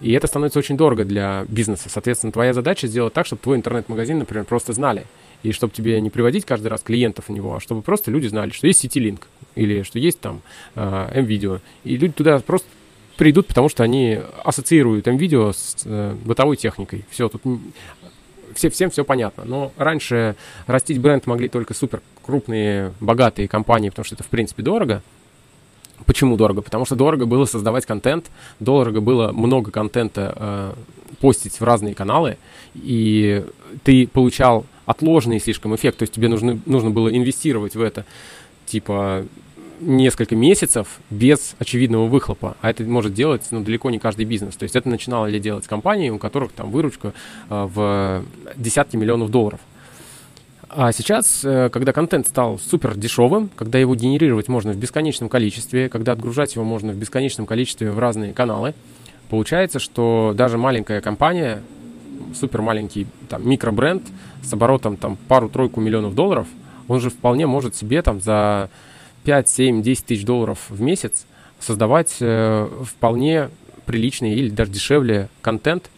И 0.00 0.12
это 0.12 0.26
становится 0.26 0.58
очень 0.58 0.76
дорого 0.76 1.04
для 1.04 1.44
бизнеса. 1.48 1.88
Соответственно, 1.88 2.32
твоя 2.32 2.52
задача 2.52 2.88
сделать 2.88 3.12
так, 3.12 3.24
чтобы 3.24 3.40
твой 3.40 3.56
интернет-магазин, 3.56 4.18
например, 4.18 4.44
просто 4.44 4.72
знали. 4.72 5.06
И 5.44 5.52
чтобы 5.52 5.72
тебе 5.72 6.00
не 6.00 6.10
приводить 6.10 6.44
каждый 6.44 6.68
раз 6.68 6.82
клиентов 6.82 7.28
в 7.28 7.32
него, 7.32 7.56
а 7.56 7.60
чтобы 7.60 7.82
просто 7.82 8.10
люди 8.10 8.26
знали, 8.26 8.50
что 8.50 8.66
есть 8.66 8.84
CityLink 8.84 9.22
или 9.54 9.82
что 9.82 9.98
есть 9.98 10.20
там 10.20 10.42
э, 10.74 11.08
M-Video. 11.14 11.60
И 11.84 11.96
люди 11.96 12.14
туда 12.14 12.38
просто 12.40 12.66
придут, 13.16 13.46
потому 13.46 13.68
что 13.68 13.84
они 13.84 14.18
ассоциируют 14.44 15.06
M-Video 15.06 15.52
с 15.52 15.76
э, 15.84 16.16
бытовой 16.24 16.56
техникой. 16.56 17.04
Все, 17.10 17.28
тут 17.28 17.42
все, 18.54 18.70
всем 18.70 18.90
все 18.90 19.04
понятно. 19.04 19.44
Но 19.44 19.72
раньше 19.76 20.36
растить 20.66 21.00
бренд 21.00 21.26
могли 21.26 21.48
только 21.48 21.74
супер 21.74 22.00
крупные, 22.24 22.92
богатые 23.00 23.48
компании, 23.48 23.90
потому 23.90 24.04
что 24.04 24.14
это, 24.14 24.24
в 24.24 24.28
принципе, 24.28 24.62
дорого. 24.62 25.02
Почему 26.06 26.36
дорого? 26.36 26.62
Потому 26.62 26.84
что 26.84 26.96
дорого 26.96 27.26
было 27.26 27.44
создавать 27.44 27.86
контент, 27.86 28.30
дорого 28.58 29.00
было 29.00 29.32
много 29.32 29.70
контента 29.70 30.34
э, 30.36 30.72
постить 31.20 31.60
в 31.60 31.64
разные 31.64 31.94
каналы, 31.94 32.38
и 32.74 33.44
ты 33.84 34.08
получал 34.08 34.66
отложенный 34.84 35.38
слишком 35.38 35.74
эффект, 35.76 35.98
то 35.98 36.02
есть 36.02 36.12
тебе 36.12 36.28
нужно, 36.28 36.58
нужно 36.66 36.90
было 36.90 37.08
инвестировать 37.14 37.76
в 37.76 37.80
это, 37.80 38.04
типа, 38.66 39.24
несколько 39.82 40.36
месяцев 40.36 41.00
без 41.10 41.54
очевидного 41.58 42.06
выхлопа. 42.06 42.56
А 42.60 42.70
это 42.70 42.84
может 42.84 43.14
делать 43.14 43.42
ну, 43.50 43.60
далеко 43.60 43.90
не 43.90 43.98
каждый 43.98 44.24
бизнес. 44.24 44.56
То 44.56 44.62
есть 44.62 44.76
это 44.76 44.88
начинало 44.88 45.30
делать 45.30 45.66
компании, 45.66 46.10
у 46.10 46.18
которых 46.18 46.52
там 46.52 46.70
выручка 46.70 47.12
э, 47.50 47.68
в 47.72 48.24
десятки 48.56 48.96
миллионов 48.96 49.30
долларов. 49.30 49.60
А 50.68 50.92
сейчас, 50.92 51.44
э, 51.44 51.68
когда 51.70 51.92
контент 51.92 52.26
стал 52.26 52.58
супер 52.58 52.96
дешевым, 52.96 53.50
когда 53.54 53.78
его 53.78 53.94
генерировать 53.94 54.48
можно 54.48 54.72
в 54.72 54.76
бесконечном 54.76 55.28
количестве, 55.28 55.88
когда 55.88 56.12
отгружать 56.12 56.54
его 56.54 56.64
можно 56.64 56.92
в 56.92 56.96
бесконечном 56.96 57.46
количестве 57.46 57.90
в 57.90 57.98
разные 57.98 58.32
каналы, 58.32 58.74
получается, 59.28 59.78
что 59.78 60.32
даже 60.34 60.56
маленькая 60.56 61.00
компания, 61.00 61.62
супер 62.34 62.62
маленький 62.62 63.06
там, 63.28 63.46
микробренд 63.48 64.02
с 64.42 64.52
оборотом 64.52 64.96
там 64.96 65.18
пару-тройку 65.28 65.80
миллионов 65.80 66.14
долларов, 66.14 66.46
он 66.88 67.00
же 67.00 67.10
вполне 67.10 67.46
может 67.46 67.76
себе 67.76 68.00
там 68.00 68.20
за 68.20 68.70
5, 69.24 69.48
7, 69.48 69.82
10 69.82 70.04
тысяч 70.04 70.24
долларов 70.24 70.58
в 70.68 70.80
месяц 70.80 71.26
создавать 71.60 72.16
э, 72.20 72.68
вполне 72.84 73.50
приличный 73.86 74.34
или 74.34 74.48
даже 74.48 74.70
дешевле 74.70 75.28
контент, 75.40 75.90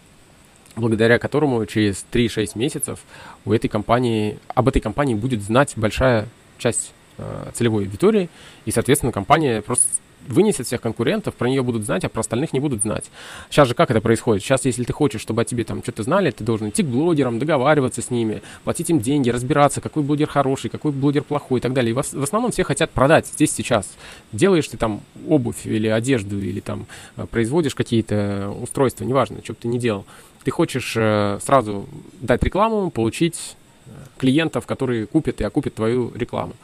благодаря 0.77 1.19
которому 1.19 1.65
через 1.67 2.05
3-6 2.13 2.53
месяцев 2.57 3.01
у 3.45 3.53
этой 3.53 3.69
компании, 3.69 4.39
об 4.55 4.69
этой 4.69 4.81
компании 4.81 5.15
будет 5.15 5.43
знать 5.43 5.73
большая 5.77 6.29
часть 6.59 6.93
э, 7.19 7.51
целевой 7.55 7.85
аудитории, 7.85 8.29
и, 8.65 8.71
соответственно, 8.71 9.13
компания 9.13 9.63
просто 9.63 9.87
вынесет 10.29 10.67
всех 10.67 10.81
конкурентов, 10.81 11.35
про 11.35 11.49
нее 11.49 11.63
будут 11.63 11.85
знать, 11.85 12.05
а 12.05 12.09
про 12.09 12.21
остальных 12.21 12.53
не 12.53 12.61
будут 12.61 12.83
знать. 12.83 13.11
Сейчас 13.51 13.69
же 13.69 13.75
как 13.75 13.91
это 13.91 14.01
происходит? 14.01 14.43
Сейчас, 14.43 14.65
если 14.65 14.85
ты 14.85 14.93
хочешь, 14.93 15.21
чтобы 15.21 15.43
о 15.43 15.45
тебе 15.45 15.65
там 15.65 15.83
что-то 15.83 16.03
знали, 16.03 16.31
ты 16.31 16.45
должен 16.45 16.69
идти 16.69 16.83
к 16.83 16.87
блогерам, 16.87 17.39
договариваться 17.39 18.03
с 18.03 18.11
ними, 18.11 18.43
платить 18.65 18.91
им 18.91 19.01
деньги, 19.01 19.31
разбираться, 19.31 19.81
какой 19.81 20.03
блогер 20.03 20.29
хороший, 20.29 20.71
какой 20.71 20.93
блогер 20.93 21.23
плохой 21.23 21.61
и 21.61 21.63
так 21.63 21.73
далее. 21.73 21.91
И 21.91 21.95
в, 21.95 21.99
основном 21.99 22.53
все 22.53 22.65
хотят 22.65 22.91
продать 22.91 23.27
здесь 23.27 23.53
сейчас. 23.53 23.95
Делаешь 24.33 24.69
ты 24.69 24.77
там 24.77 25.01
обувь 25.29 25.67
или 25.67 25.89
одежду, 25.89 26.39
или 26.39 26.61
там 26.61 26.87
э, 27.17 27.27
производишь 27.31 27.75
какие-то 27.75 28.55
устройства, 28.61 29.05
неважно, 29.05 29.39
что 29.43 29.53
бы 29.53 29.59
ты 29.61 29.69
ни 29.69 29.79
делал. 29.79 30.05
Ты 30.45 30.51
хочешь 30.51 30.95
э, 30.97 31.39
сразу 31.43 31.87
дать 32.21 32.43
рекламу, 32.43 32.91
получить 32.91 33.57
э, 33.87 33.91
клиентов, 34.19 34.67
которые 34.67 35.07
купят 35.07 35.41
и 35.41 35.45
окупят 35.45 35.75
твою 35.75 36.13
рекламу. 36.15 36.55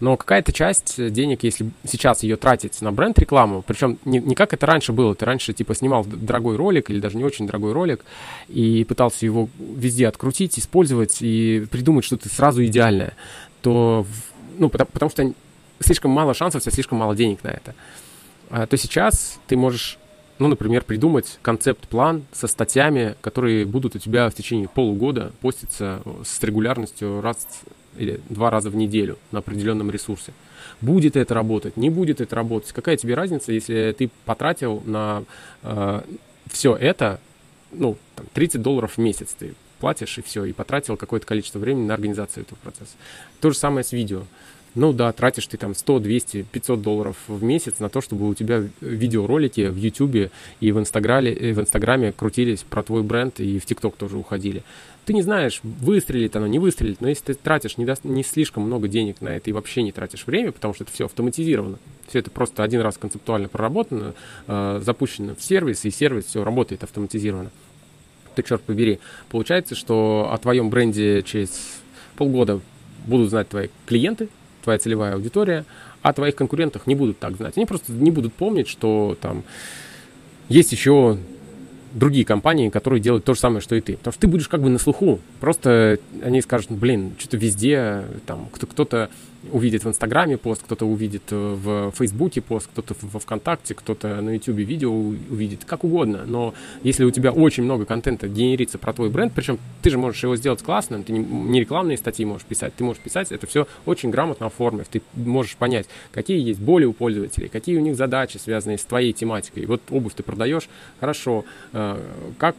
Но 0.00 0.16
какая-то 0.16 0.52
часть 0.52 1.12
денег, 1.12 1.42
если 1.42 1.70
сейчас 1.84 2.22
ее 2.22 2.36
тратить 2.36 2.80
на 2.80 2.92
бренд-рекламу, 2.92 3.62
причем 3.66 3.98
не, 4.04 4.18
не 4.20 4.34
как 4.34 4.52
это 4.52 4.66
раньше 4.66 4.92
было, 4.92 5.14
ты 5.14 5.24
раньше 5.24 5.52
типа 5.52 5.74
снимал 5.74 6.04
дорогой 6.04 6.56
ролик 6.56 6.90
или 6.90 7.00
даже 7.00 7.16
не 7.16 7.24
очень 7.24 7.46
дорогой 7.46 7.72
ролик 7.72 8.04
и 8.48 8.84
пытался 8.84 9.24
его 9.26 9.48
везде 9.58 10.06
открутить, 10.06 10.58
использовать 10.58 11.18
и 11.20 11.66
придумать 11.70 12.04
что-то 12.04 12.28
сразу 12.28 12.64
идеальное, 12.64 13.14
то, 13.62 14.06
ну, 14.56 14.68
потому, 14.68 14.88
потому 14.92 15.10
что 15.10 15.32
слишком 15.80 16.10
мало 16.12 16.34
шансов, 16.34 16.66
у 16.66 16.70
слишком 16.70 16.98
мало 16.98 17.16
денег 17.16 17.42
на 17.42 17.48
это, 17.48 17.74
а, 18.50 18.66
то 18.66 18.76
сейчас 18.76 19.38
ты 19.46 19.56
можешь 19.56 19.98
ну, 20.38 20.48
например, 20.48 20.84
придумать 20.84 21.38
концепт-план 21.42 22.24
со 22.32 22.46
статьями, 22.46 23.16
которые 23.20 23.64
будут 23.64 23.96
у 23.96 23.98
тебя 23.98 24.28
в 24.30 24.34
течение 24.34 24.68
полугода 24.68 25.32
поститься 25.40 26.02
с 26.24 26.42
регулярностью 26.42 27.20
раз 27.20 27.46
или 27.96 28.20
два 28.28 28.50
раза 28.50 28.70
в 28.70 28.76
неделю 28.76 29.18
на 29.32 29.40
определенном 29.40 29.90
ресурсе. 29.90 30.32
Будет 30.80 31.16
это 31.16 31.34
работать, 31.34 31.76
не 31.76 31.90
будет 31.90 32.20
это 32.20 32.36
работать. 32.36 32.72
Какая 32.72 32.96
тебе 32.96 33.14
разница, 33.14 33.52
если 33.52 33.94
ты 33.96 34.10
потратил 34.24 34.82
на 34.86 35.24
э, 35.62 36.02
все 36.50 36.76
это, 36.76 37.20
ну, 37.72 37.96
там, 38.14 38.26
30 38.32 38.62
долларов 38.62 38.92
в 38.96 38.98
месяц 38.98 39.34
ты 39.36 39.54
платишь 39.80 40.18
и 40.18 40.22
все, 40.22 40.44
и 40.44 40.52
потратил 40.52 40.96
какое-то 40.96 41.26
количество 41.26 41.58
времени 41.58 41.86
на 41.86 41.94
организацию 41.94 42.44
этого 42.44 42.58
процесса. 42.58 42.92
То 43.40 43.50
же 43.50 43.56
самое 43.56 43.84
с 43.84 43.92
видео. 43.92 44.22
Ну 44.78 44.92
да, 44.92 45.10
тратишь 45.10 45.48
ты 45.48 45.56
там 45.56 45.74
100, 45.74 45.98
200, 45.98 46.42
500 46.52 46.80
долларов 46.80 47.16
в 47.26 47.42
месяц 47.42 47.80
на 47.80 47.88
то, 47.88 48.00
чтобы 48.00 48.28
у 48.28 48.34
тебя 48.34 48.62
видеоролики 48.80 49.66
в 49.66 49.74
YouTube 49.74 50.30
и 50.60 50.70
в 50.70 50.78
Инстаграме, 50.78 51.32
в 51.34 51.60
Инстаграме 51.60 52.12
крутились 52.12 52.62
про 52.62 52.84
твой 52.84 53.02
бренд 53.02 53.40
и 53.40 53.58
в 53.58 53.66
ТикТок 53.66 53.96
тоже 53.96 54.16
уходили. 54.16 54.62
Ты 55.04 55.14
не 55.14 55.22
знаешь, 55.22 55.62
выстрелит 55.64 56.36
оно, 56.36 56.46
не 56.46 56.60
выстрелит, 56.60 57.00
но 57.00 57.08
если 57.08 57.24
ты 57.24 57.34
тратишь 57.34 57.76
не, 57.76 57.86
до, 57.86 57.96
не 58.04 58.22
слишком 58.22 58.62
много 58.62 58.86
денег 58.86 59.20
на 59.20 59.30
это 59.30 59.50
и 59.50 59.52
вообще 59.52 59.82
не 59.82 59.90
тратишь 59.90 60.28
время, 60.28 60.52
потому 60.52 60.74
что 60.74 60.84
это 60.84 60.92
все 60.92 61.06
автоматизировано, 61.06 61.80
все 62.06 62.20
это 62.20 62.30
просто 62.30 62.62
один 62.62 62.80
раз 62.80 62.98
концептуально 62.98 63.48
проработано, 63.48 64.14
э, 64.46 64.80
запущено 64.84 65.34
в 65.34 65.42
сервис, 65.42 65.84
и 65.86 65.90
сервис 65.90 66.26
все 66.26 66.44
работает 66.44 66.84
автоматизированно, 66.84 67.50
то, 68.36 68.42
черт 68.44 68.62
побери, 68.62 69.00
получается, 69.28 69.74
что 69.74 70.30
о 70.32 70.38
твоем 70.38 70.70
бренде 70.70 71.24
через 71.24 71.80
полгода 72.14 72.60
будут 73.08 73.30
знать 73.30 73.48
твои 73.48 73.70
клиенты, 73.84 74.28
твоя 74.62 74.78
целевая 74.78 75.14
аудитория, 75.14 75.64
о 76.02 76.12
твоих 76.12 76.34
конкурентах 76.34 76.86
не 76.86 76.94
будут 76.94 77.18
так 77.18 77.36
знать. 77.36 77.56
Они 77.56 77.66
просто 77.66 77.92
не 77.92 78.10
будут 78.10 78.34
помнить, 78.34 78.68
что 78.68 79.16
там 79.20 79.44
есть 80.48 80.72
еще 80.72 81.18
другие 81.92 82.24
компании, 82.24 82.68
которые 82.68 83.00
делают 83.00 83.24
то 83.24 83.34
же 83.34 83.40
самое, 83.40 83.60
что 83.60 83.74
и 83.74 83.80
ты. 83.80 83.96
Потому 83.96 84.12
что 84.12 84.20
ты 84.20 84.26
будешь 84.26 84.48
как 84.48 84.62
бы 84.62 84.68
на 84.68 84.78
слуху. 84.78 85.20
Просто 85.40 85.98
они 86.22 86.40
скажут, 86.40 86.70
блин, 86.70 87.14
что-то 87.18 87.36
везде, 87.36 88.04
там, 88.26 88.48
кто-то 88.52 89.10
увидит 89.52 89.84
в 89.84 89.88
Инстаграме 89.88 90.36
пост, 90.36 90.62
кто-то 90.62 90.84
увидит 90.84 91.22
э, 91.30 91.36
в 91.36 91.92
Фейсбуке 91.92 92.40
пост, 92.40 92.68
кто-то 92.72 92.94
во 93.02 93.20
Вконтакте, 93.20 93.74
кто-то 93.74 94.20
на 94.20 94.30
Ютубе 94.34 94.64
видео 94.64 94.92
увидит, 94.92 95.64
как 95.64 95.84
угодно. 95.84 96.24
Но 96.26 96.54
если 96.82 97.04
у 97.04 97.10
тебя 97.10 97.30
очень 97.30 97.62
много 97.62 97.84
контента 97.84 98.28
генерится 98.28 98.78
про 98.78 98.92
твой 98.92 99.10
бренд, 99.10 99.32
причем 99.34 99.58
ты 99.82 99.90
же 99.90 99.98
можешь 99.98 100.22
его 100.22 100.36
сделать 100.36 100.62
классно, 100.62 101.02
ты 101.02 101.12
не 101.12 101.60
рекламные 101.60 101.96
статьи 101.96 102.24
можешь 102.24 102.46
писать, 102.46 102.74
ты 102.74 102.84
можешь 102.84 103.02
писать 103.02 103.30
это 103.30 103.46
все 103.46 103.66
очень 103.86 104.10
грамотно 104.10 104.46
оформив, 104.46 104.88
ты 104.88 105.02
можешь 105.14 105.56
понять, 105.56 105.86
какие 106.10 106.40
есть 106.40 106.60
боли 106.60 106.84
у 106.84 106.92
пользователей, 106.92 107.48
какие 107.48 107.76
у 107.76 107.80
них 107.80 107.96
задачи, 107.96 108.38
связанные 108.38 108.78
с 108.78 108.84
твоей 108.84 109.12
тематикой. 109.12 109.66
Вот 109.66 109.82
обувь 109.90 110.14
ты 110.14 110.22
продаешь, 110.22 110.68
хорошо, 111.00 111.44
как, 111.72 112.56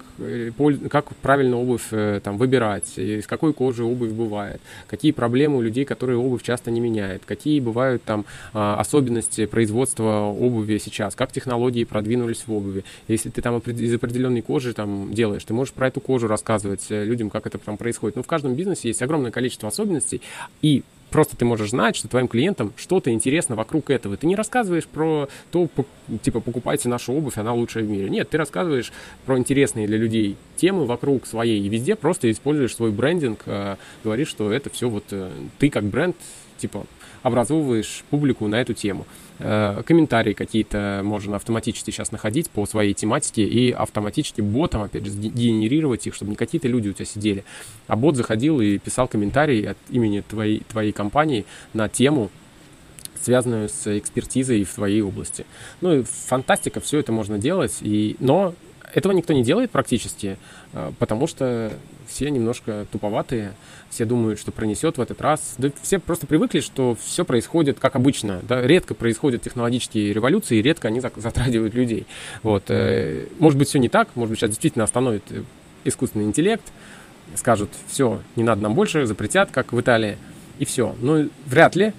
как 0.90 1.16
правильно 1.18 1.58
обувь 1.58 1.90
там 2.24 2.38
выбирать, 2.38 2.98
из 2.98 3.28
какой 3.28 3.54
кожи 3.54 3.84
обувь 3.84 4.12
бывает, 4.12 4.62
какие 4.88 5.12
проблемы 5.12 5.58
у 5.58 5.62
людей, 5.62 5.86
которые 5.86 6.18
обувь 6.18 6.44
часто 6.44 6.69
не 6.70 6.80
меняют, 6.80 7.24
какие 7.26 7.60
бывают 7.60 8.04
там 8.04 8.26
особенности 8.54 9.46
производства 9.46 10.26
обуви 10.26 10.78
сейчас, 10.78 11.16
как 11.16 11.32
технологии 11.32 11.84
продвинулись 11.84 12.44
в 12.48 12.54
обуви. 12.54 12.84
Если 13.08 13.30
ты 13.30 13.42
там 13.42 13.58
из 13.60 13.94
определенной 13.94 14.42
кожи 14.42 14.74
там 14.74 15.14
делаешь, 15.14 15.44
ты 15.44 15.54
можешь 15.54 15.74
про 15.74 15.88
эту 15.88 16.02
кожу 16.02 16.28
рассказывать 16.28 16.86
людям, 16.90 17.30
как 17.30 17.48
это 17.48 17.58
там 17.58 17.78
происходит. 17.78 18.16
Ну, 18.16 18.24
в 18.24 18.28
каждом 18.28 18.56
бизнесе 18.56 18.90
есть 18.90 19.02
огромное 19.02 19.32
количество 19.32 19.70
особенностей, 19.70 20.22
и 20.62 20.84
просто 21.10 21.36
ты 21.36 21.46
можешь 21.46 21.72
знать, 21.72 21.96
что 21.96 22.08
твоим 22.08 22.28
клиентам 22.28 22.72
что-то 22.78 23.12
интересно 23.12 23.56
вокруг 23.56 23.90
этого. 23.90 24.16
Ты 24.16 24.28
не 24.28 24.36
рассказываешь 24.36 24.86
про 24.86 25.28
то, 25.52 25.68
типа, 26.22 26.40
покупайте 26.40 26.88
нашу 26.88 27.14
обувь, 27.14 27.38
она 27.38 27.54
лучшая 27.54 27.84
в 27.84 27.90
мире. 27.90 28.10
Нет, 28.10 28.30
ты 28.30 28.38
рассказываешь 28.38 28.92
про 29.26 29.38
интересные 29.38 29.88
для 29.88 29.98
людей 29.98 30.38
темы 30.56 30.86
вокруг 30.86 31.26
своей, 31.26 31.62
и 31.62 31.70
везде 31.70 31.96
просто 31.96 32.30
используешь 32.30 32.76
свой 32.76 32.92
брендинг, 32.92 33.42
э, 33.46 33.78
говоришь, 34.04 34.28
что 34.28 34.52
это 34.52 34.70
все 34.70 34.90
вот 34.90 35.06
э, 35.12 35.32
ты 35.58 35.70
как 35.70 35.86
бренд, 35.86 36.16
типа, 36.60 36.86
образовываешь 37.24 38.04
публику 38.10 38.48
на 38.48 38.62
эту 38.62 38.74
тему. 38.74 39.06
Э, 39.40 39.82
комментарии 39.86 40.34
какие-то 40.34 41.02
можно 41.04 41.36
автоматически 41.36 41.92
сейчас 41.92 42.12
находить 42.12 42.50
по 42.50 42.66
своей 42.66 42.94
тематике 42.94 43.44
и 43.44 43.72
автоматически 43.72 44.42
ботом, 44.42 44.84
опять 44.84 45.06
же, 45.06 45.12
генерировать 45.12 46.06
их, 46.08 46.14
чтобы 46.14 46.32
не 46.32 46.36
какие-то 46.36 46.68
люди 46.68 46.90
у 46.90 46.94
тебя 46.94 47.06
сидели, 47.06 47.44
а 47.88 47.96
бот 47.96 48.16
заходил 48.16 48.62
и 48.62 48.78
писал 48.78 49.08
комментарий 49.08 49.68
от 49.68 49.78
имени 49.90 50.22
твоей, 50.22 50.64
твоей 50.70 50.92
компании 50.92 51.46
на 51.74 51.90
тему, 51.90 52.30
связанную 53.22 53.70
с 53.70 53.98
экспертизой 53.98 54.64
в 54.64 54.74
твоей 54.74 55.02
области. 55.02 55.46
Ну, 55.82 56.00
и 56.00 56.04
фантастика, 56.04 56.80
все 56.80 57.00
это 57.00 57.12
можно 57.12 57.38
делать, 57.38 57.78
и... 57.82 58.16
но 58.20 58.54
этого 58.94 59.14
никто 59.14 59.34
не 59.34 59.44
делает 59.44 59.72
практически, 59.72 60.38
э, 60.74 60.92
потому 61.00 61.28
что 61.28 61.72
все 62.08 62.30
немножко 62.30 62.88
туповатые, 62.92 63.54
все 63.90 64.06
думают, 64.06 64.40
что 64.40 64.52
пронесет 64.52 64.98
в 64.98 65.02
этот 65.02 65.22
раз. 65.22 65.56
Да 65.58 65.70
все 65.82 66.00
просто 66.00 66.28
привыкли, 66.28 66.60
что 66.60 66.98
все 67.02 67.24
происходит 67.24 67.80
как 67.80 67.96
обычно. 67.96 68.42
Да? 68.44 68.62
Редко 68.62 68.94
происходят 68.96 69.42
технологические 69.42 70.14
революции, 70.14 70.58
и 70.58 70.62
редко 70.62 70.88
они 70.88 71.00
затрагивают 71.00 71.74
людей. 71.74 72.08
Вот. 72.44 72.64
Э, 72.70 73.28
может 73.40 73.58
быть, 73.60 73.70
все 73.70 73.80
не 73.80 73.90
так, 73.90 74.10
может 74.16 74.32
быть, 74.32 74.40
сейчас 74.40 74.50
действительно 74.50 74.84
остановит 74.84 75.24
искусственный 75.84 76.26
интеллект, 76.26 76.64
скажут, 77.36 77.70
все, 77.88 78.22
не 78.36 78.44
надо 78.44 78.62
нам 78.64 78.74
больше, 78.74 79.06
запретят, 79.06 79.52
как 79.52 79.72
в 79.72 79.80
Италии, 79.80 80.18
и 80.58 80.66
все. 80.66 80.96
Ну, 81.00 81.30
вряд 81.46 81.76
ли. 81.76 81.94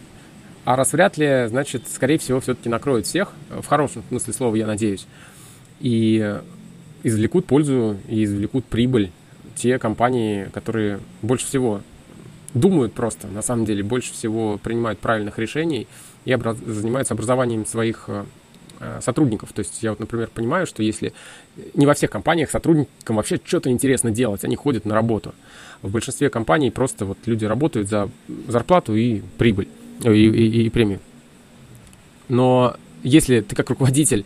А 0.64 0.76
раз 0.76 0.92
вряд 0.92 1.16
ли, 1.16 1.46
значит, 1.48 1.84
скорее 1.88 2.18
всего, 2.18 2.40
все-таки 2.40 2.68
накроют 2.68 3.06
всех, 3.06 3.32
в 3.48 3.66
хорошем 3.66 4.04
смысле 4.08 4.32
слова, 4.34 4.54
я 4.56 4.66
надеюсь. 4.66 5.06
И 5.80 6.38
извлекут 7.02 7.46
пользу 7.46 7.96
и 8.08 8.24
извлекут 8.24 8.64
прибыль 8.64 9.10
те 9.54 9.78
компании, 9.78 10.48
которые 10.52 11.00
больше 11.22 11.46
всего 11.46 11.82
думают 12.54 12.92
просто, 12.92 13.28
на 13.28 13.42
самом 13.42 13.64
деле, 13.64 13.82
больше 13.82 14.12
всего 14.12 14.58
принимают 14.58 14.98
правильных 14.98 15.38
решений 15.38 15.86
и 16.24 16.34
образ... 16.34 16.58
занимаются 16.58 17.14
образованием 17.14 17.64
своих 17.64 18.04
э, 18.08 18.24
э, 18.80 19.00
сотрудников. 19.02 19.52
То 19.52 19.60
есть 19.60 19.82
я 19.82 19.90
вот, 19.90 20.00
например, 20.00 20.30
понимаю, 20.32 20.66
что 20.66 20.82
если 20.82 21.12
не 21.74 21.86
во 21.86 21.94
всех 21.94 22.10
компаниях 22.10 22.50
сотрудникам 22.50 23.16
вообще 23.16 23.40
что-то 23.42 23.70
интересно 23.70 24.10
делать, 24.10 24.44
они 24.44 24.56
ходят 24.56 24.84
на 24.84 24.94
работу. 24.94 25.34
В 25.82 25.90
большинстве 25.90 26.28
компаний 26.28 26.70
просто 26.70 27.04
вот 27.04 27.18
люди 27.26 27.44
работают 27.44 27.88
за 27.88 28.10
зарплату 28.48 28.96
и 28.96 29.22
прибыль, 29.38 29.68
и, 30.02 30.08
и, 30.08 30.66
и 30.66 30.70
премию. 30.70 31.00
Но 32.28 32.76
если 33.02 33.40
ты 33.40 33.54
как 33.54 33.70
руководитель 33.70 34.24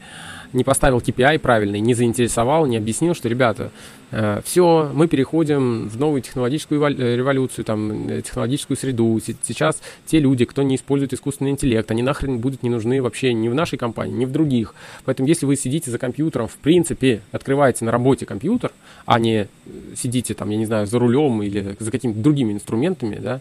не 0.55 0.64
поставил 0.64 0.99
KPI 0.99 1.38
правильный, 1.40 1.81
не 1.81 1.95
заинтересовал, 1.95 2.67
не 2.67 2.77
объяснил, 2.77 3.14
что, 3.14 3.29
ребята, 3.29 3.71
э, 4.11 4.40
все, 4.45 4.90
мы 4.95 5.09
переходим 5.09 5.88
в 5.88 5.99
новую 5.99 6.23
технологическую 6.23 6.81
э, 6.83 7.17
революцию, 7.17 7.64
там, 7.64 8.09
э, 8.09 8.23
технологическую 8.23 8.77
среду. 8.77 9.21
Сейчас 9.21 9.83
те 10.07 10.21
люди, 10.21 10.45
кто 10.45 10.62
не 10.62 10.77
использует 10.77 11.12
искусственный 11.12 11.51
интеллект, 11.51 11.90
они 11.90 12.03
нахрен 12.03 12.38
будут 12.38 12.62
не 12.62 12.71
нужны 12.71 13.03
вообще 13.03 13.33
ни 13.33 13.49
в 13.49 13.55
нашей 13.55 13.77
компании, 13.77 14.14
ни 14.14 14.25
в 14.25 14.33
других. 14.33 14.75
Поэтому 15.05 15.29
если 15.29 15.45
вы 15.45 15.57
сидите 15.57 15.90
за 15.90 15.99
компьютером, 15.99 16.49
в 16.49 16.57
принципе, 16.57 17.21
открываете 17.33 17.85
на 17.85 17.90
работе 17.90 18.25
компьютер, 18.25 18.71
а 19.07 19.19
не 19.19 19.49
сидите 19.97 20.35
там, 20.35 20.51
я 20.51 20.57
не 20.57 20.67
знаю, 20.67 20.87
за 20.87 20.99
рулем 20.99 21.43
или 21.43 21.77
за 21.79 21.90
какими-то 21.90 22.21
другими 22.21 22.53
инструментами, 22.53 23.17
да, 23.17 23.40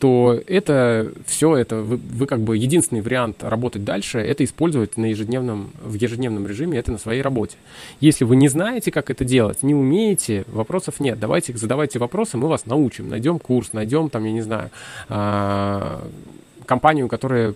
то 0.00 0.40
это 0.46 1.12
все, 1.26 1.56
это 1.56 1.76
вы, 1.76 1.98
вы 1.98 2.26
как 2.26 2.40
бы 2.40 2.56
единственный 2.56 3.02
вариант 3.02 3.44
работать 3.44 3.84
дальше, 3.84 4.18
это 4.18 4.42
использовать 4.44 4.96
на 4.96 5.04
ежедневном, 5.04 5.72
в 5.84 5.92
ежедневном 5.92 6.46
режиме, 6.46 6.78
это 6.78 6.90
на 6.90 6.96
своей 6.96 7.20
работе. 7.20 7.58
Если 8.00 8.24
вы 8.24 8.36
не 8.36 8.48
знаете, 8.48 8.90
как 8.90 9.10
это 9.10 9.26
делать, 9.26 9.62
не 9.62 9.74
умеете, 9.74 10.44
вопросов 10.48 11.00
нет. 11.00 11.20
Давайте 11.20 11.54
задавайте 11.54 11.98
вопросы, 11.98 12.38
мы 12.38 12.48
вас 12.48 12.64
научим. 12.64 13.10
Найдем 13.10 13.38
курс, 13.38 13.74
найдем 13.74 14.08
там, 14.08 14.24
я 14.24 14.32
не 14.32 14.40
знаю, 14.40 14.70
а, 15.10 16.02
компанию, 16.64 17.06
которая 17.06 17.54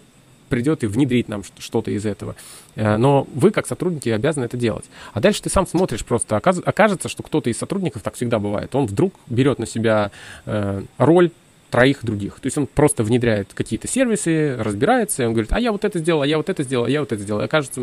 придет 0.51 0.85
и 0.85 0.87
внедрит 0.87 1.29
нам 1.29 1.43
что-то 1.59 1.91
из 1.91 2.05
этого. 2.05 2.37
Э, 2.77 2.99
но 2.99 3.27
вы, 3.35 3.51
как 3.51 3.67
сотрудники, 3.67 4.11
обязаны 4.11 4.45
это 4.45 4.59
делать. 4.59 4.85
А 5.15 5.21
дальше 5.21 5.43
ты 5.43 5.49
сам 5.49 5.67
смотришь 5.67 6.05
просто. 6.05 6.37
Окажется, 6.37 7.09
что 7.09 7.23
кто-то 7.23 7.49
из 7.49 7.57
сотрудников, 7.57 8.03
так 8.03 8.15
всегда 8.15 8.39
бывает, 8.39 8.75
он 8.75 8.87
вдруг 8.87 9.15
берет 9.29 9.59
на 9.59 9.67
себя 9.67 10.11
э, 10.45 10.83
роль 10.99 11.31
троих 11.75 12.05
других. 12.05 12.35
То 12.35 12.47
есть 12.47 12.57
он 12.57 12.69
просто 12.69 13.03
внедряет 13.03 13.49
какие-то 13.53 13.89
сервисы, 13.89 14.57
разбирается, 14.57 15.25
и 15.25 15.27
он 15.27 15.33
говорит, 15.33 15.53
а 15.53 15.59
я 15.59 15.73
вот 15.73 15.85
это 15.85 15.99
сделал, 15.99 16.23
а 16.23 16.27
я 16.27 16.37
вот 16.37 16.49
это 16.49 16.63
сделал, 16.63 16.85
а 16.85 16.89
я 16.89 17.01
вот 17.01 17.11
это 17.11 17.21
сделал. 17.21 17.41
И 17.41 17.45
окажется, 17.47 17.83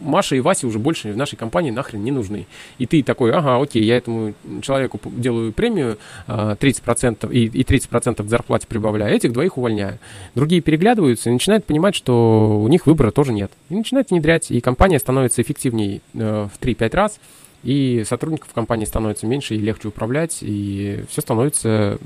Маша 0.00 0.34
и 0.34 0.40
Вася 0.40 0.66
уже 0.66 0.80
больше 0.80 1.12
в 1.12 1.16
нашей 1.16 1.36
компании 1.36 1.70
нахрен 1.70 2.02
не 2.02 2.10
нужны. 2.10 2.48
И 2.78 2.86
ты 2.86 3.00
такой, 3.04 3.30
ага, 3.30 3.62
окей, 3.62 3.84
я 3.84 3.96
этому 3.96 4.34
человеку 4.60 4.98
делаю 5.04 5.52
премию 5.52 5.98
30% 6.26 7.18
а, 7.22 7.32
и, 7.32 7.44
и 7.44 7.62
30% 7.62 8.24
к 8.24 8.28
зарплате 8.28 8.66
прибавляю, 8.66 9.14
этих 9.14 9.32
двоих 9.32 9.56
увольняю. 9.56 10.00
Другие 10.34 10.60
переглядываются 10.60 11.30
и 11.30 11.32
начинают 11.32 11.64
понимать, 11.64 11.94
что 11.94 12.60
у 12.60 12.66
них 12.66 12.86
выбора 12.86 13.12
тоже 13.12 13.32
нет. 13.32 13.52
И 13.68 13.76
начинают 13.76 14.10
внедрять, 14.10 14.50
и 14.50 14.60
компания 14.60 14.98
становится 14.98 15.42
эффективнее 15.42 16.00
э, 16.14 16.48
в 16.52 16.60
3-5 16.60 16.96
раз, 16.96 17.20
и 17.62 18.02
сотрудников 18.04 18.52
компании 18.52 18.84
становится 18.84 19.28
меньше 19.28 19.54
и 19.54 19.58
легче 19.58 19.86
управлять, 19.88 20.38
и 20.40 21.04
все 21.08 21.20
становится 21.20 21.98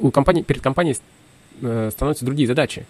у 0.00 0.10
компании, 0.10 0.42
перед 0.42 0.62
компанией 0.62 0.96
э, 1.62 1.90
становятся 1.92 2.24
другие 2.24 2.46
задачи. 2.46 2.86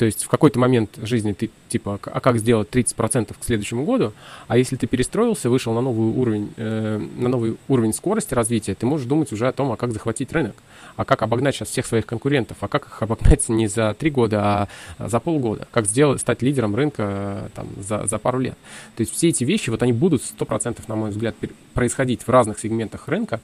То 0.00 0.06
есть 0.06 0.24
в 0.24 0.28
какой-то 0.28 0.58
момент 0.58 0.98
жизни 1.02 1.34
ты 1.34 1.50
типа, 1.68 2.00
а 2.02 2.20
как 2.20 2.38
сделать 2.38 2.70
30% 2.70 3.36
к 3.38 3.44
следующему 3.44 3.84
году, 3.84 4.14
а 4.48 4.56
если 4.56 4.76
ты 4.76 4.86
перестроился, 4.86 5.50
вышел 5.50 5.74
на 5.74 5.82
новый 5.82 6.08
уровень, 6.18 6.54
э, 6.56 6.98
на 7.18 7.28
новый 7.28 7.58
уровень 7.68 7.92
скорости 7.92 8.32
развития, 8.32 8.74
ты 8.74 8.86
можешь 8.86 9.06
думать 9.06 9.30
уже 9.30 9.46
о 9.46 9.52
том, 9.52 9.72
а 9.72 9.76
как 9.76 9.92
захватить 9.92 10.32
рынок, 10.32 10.54
а 10.96 11.04
как 11.04 11.20
обогнать 11.20 11.54
сейчас 11.54 11.68
всех 11.68 11.84
своих 11.84 12.06
конкурентов, 12.06 12.56
а 12.60 12.68
как 12.68 12.86
их 12.86 13.02
обогнать 13.02 13.46
не 13.50 13.66
за 13.66 13.92
три 13.92 14.08
года, 14.08 14.68
а 14.96 15.08
за 15.08 15.20
полгода, 15.20 15.68
как 15.70 15.84
сделать, 15.84 16.22
стать 16.22 16.40
лидером 16.40 16.74
рынка 16.74 17.02
э, 17.06 17.48
там, 17.54 17.68
за, 17.78 18.06
за 18.06 18.16
пару 18.16 18.38
лет. 18.38 18.56
То 18.96 19.02
есть 19.02 19.12
все 19.12 19.28
эти 19.28 19.44
вещи, 19.44 19.68
вот 19.68 19.82
они 19.82 19.92
будут 19.92 20.22
100%, 20.22 20.78
на 20.88 20.96
мой 20.96 21.10
взгляд, 21.10 21.34
происходить 21.74 22.22
в 22.22 22.30
разных 22.30 22.58
сегментах 22.58 23.06
рынка, 23.08 23.38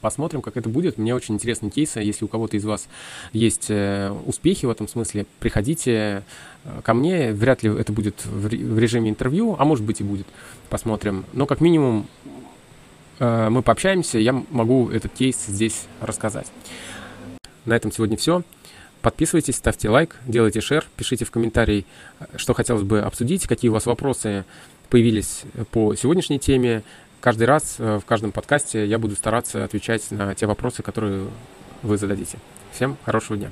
Посмотрим, 0.00 0.40
как 0.40 0.56
это 0.56 0.68
будет. 0.68 0.96
Мне 0.96 1.14
очень 1.14 1.34
интересны 1.34 1.68
кейсы. 1.68 2.00
Если 2.00 2.24
у 2.24 2.28
кого-то 2.28 2.56
из 2.56 2.64
вас 2.64 2.88
есть 3.32 3.66
э, 3.68 4.10
успехи 4.24 4.64
в 4.64 4.70
этом 4.70 4.88
смысле, 4.88 5.26
приходите 5.40 6.24
э, 6.64 6.80
ко 6.82 6.94
мне. 6.94 7.32
Вряд 7.32 7.62
ли 7.62 7.70
это 7.70 7.92
будет 7.92 8.24
в 8.24 8.78
режиме 8.78 9.10
интервью, 9.10 9.56
а 9.58 9.64
может 9.66 9.84
быть 9.84 10.00
и 10.00 10.04
будет. 10.04 10.26
Посмотрим. 10.70 11.26
Но 11.34 11.44
как 11.44 11.60
минимум 11.60 12.06
э, 13.18 13.48
мы 13.50 13.62
пообщаемся, 13.62 14.18
я 14.18 14.32
могу 14.50 14.88
этот 14.88 15.12
кейс 15.12 15.36
здесь 15.46 15.86
рассказать. 16.00 16.50
На 17.66 17.74
этом 17.74 17.92
сегодня 17.92 18.16
все. 18.16 18.42
Подписывайтесь, 19.02 19.56
ставьте 19.56 19.90
лайк, 19.90 20.16
делайте 20.26 20.62
шер, 20.62 20.86
пишите 20.96 21.24
в 21.26 21.30
комментарии, 21.30 21.86
что 22.36 22.54
хотелось 22.54 22.82
бы 22.82 23.00
обсудить, 23.00 23.46
какие 23.46 23.70
у 23.70 23.74
вас 23.74 23.86
вопросы 23.86 24.44
появились 24.90 25.42
по 25.70 25.94
сегодняшней 25.94 26.38
теме 26.38 26.82
каждый 27.20 27.44
раз 27.44 27.76
э, 27.78 27.98
в 27.98 28.04
каждом 28.04 28.32
подкасте 28.32 28.84
я 28.86 28.98
буду 28.98 29.14
стараться 29.14 29.64
отвечать 29.64 30.10
на 30.10 30.34
те 30.34 30.46
вопросы, 30.46 30.82
которые 30.82 31.28
вы 31.82 31.96
зададите. 31.96 32.38
Всем 32.72 32.96
хорошего 33.04 33.38
дня. 33.38 33.50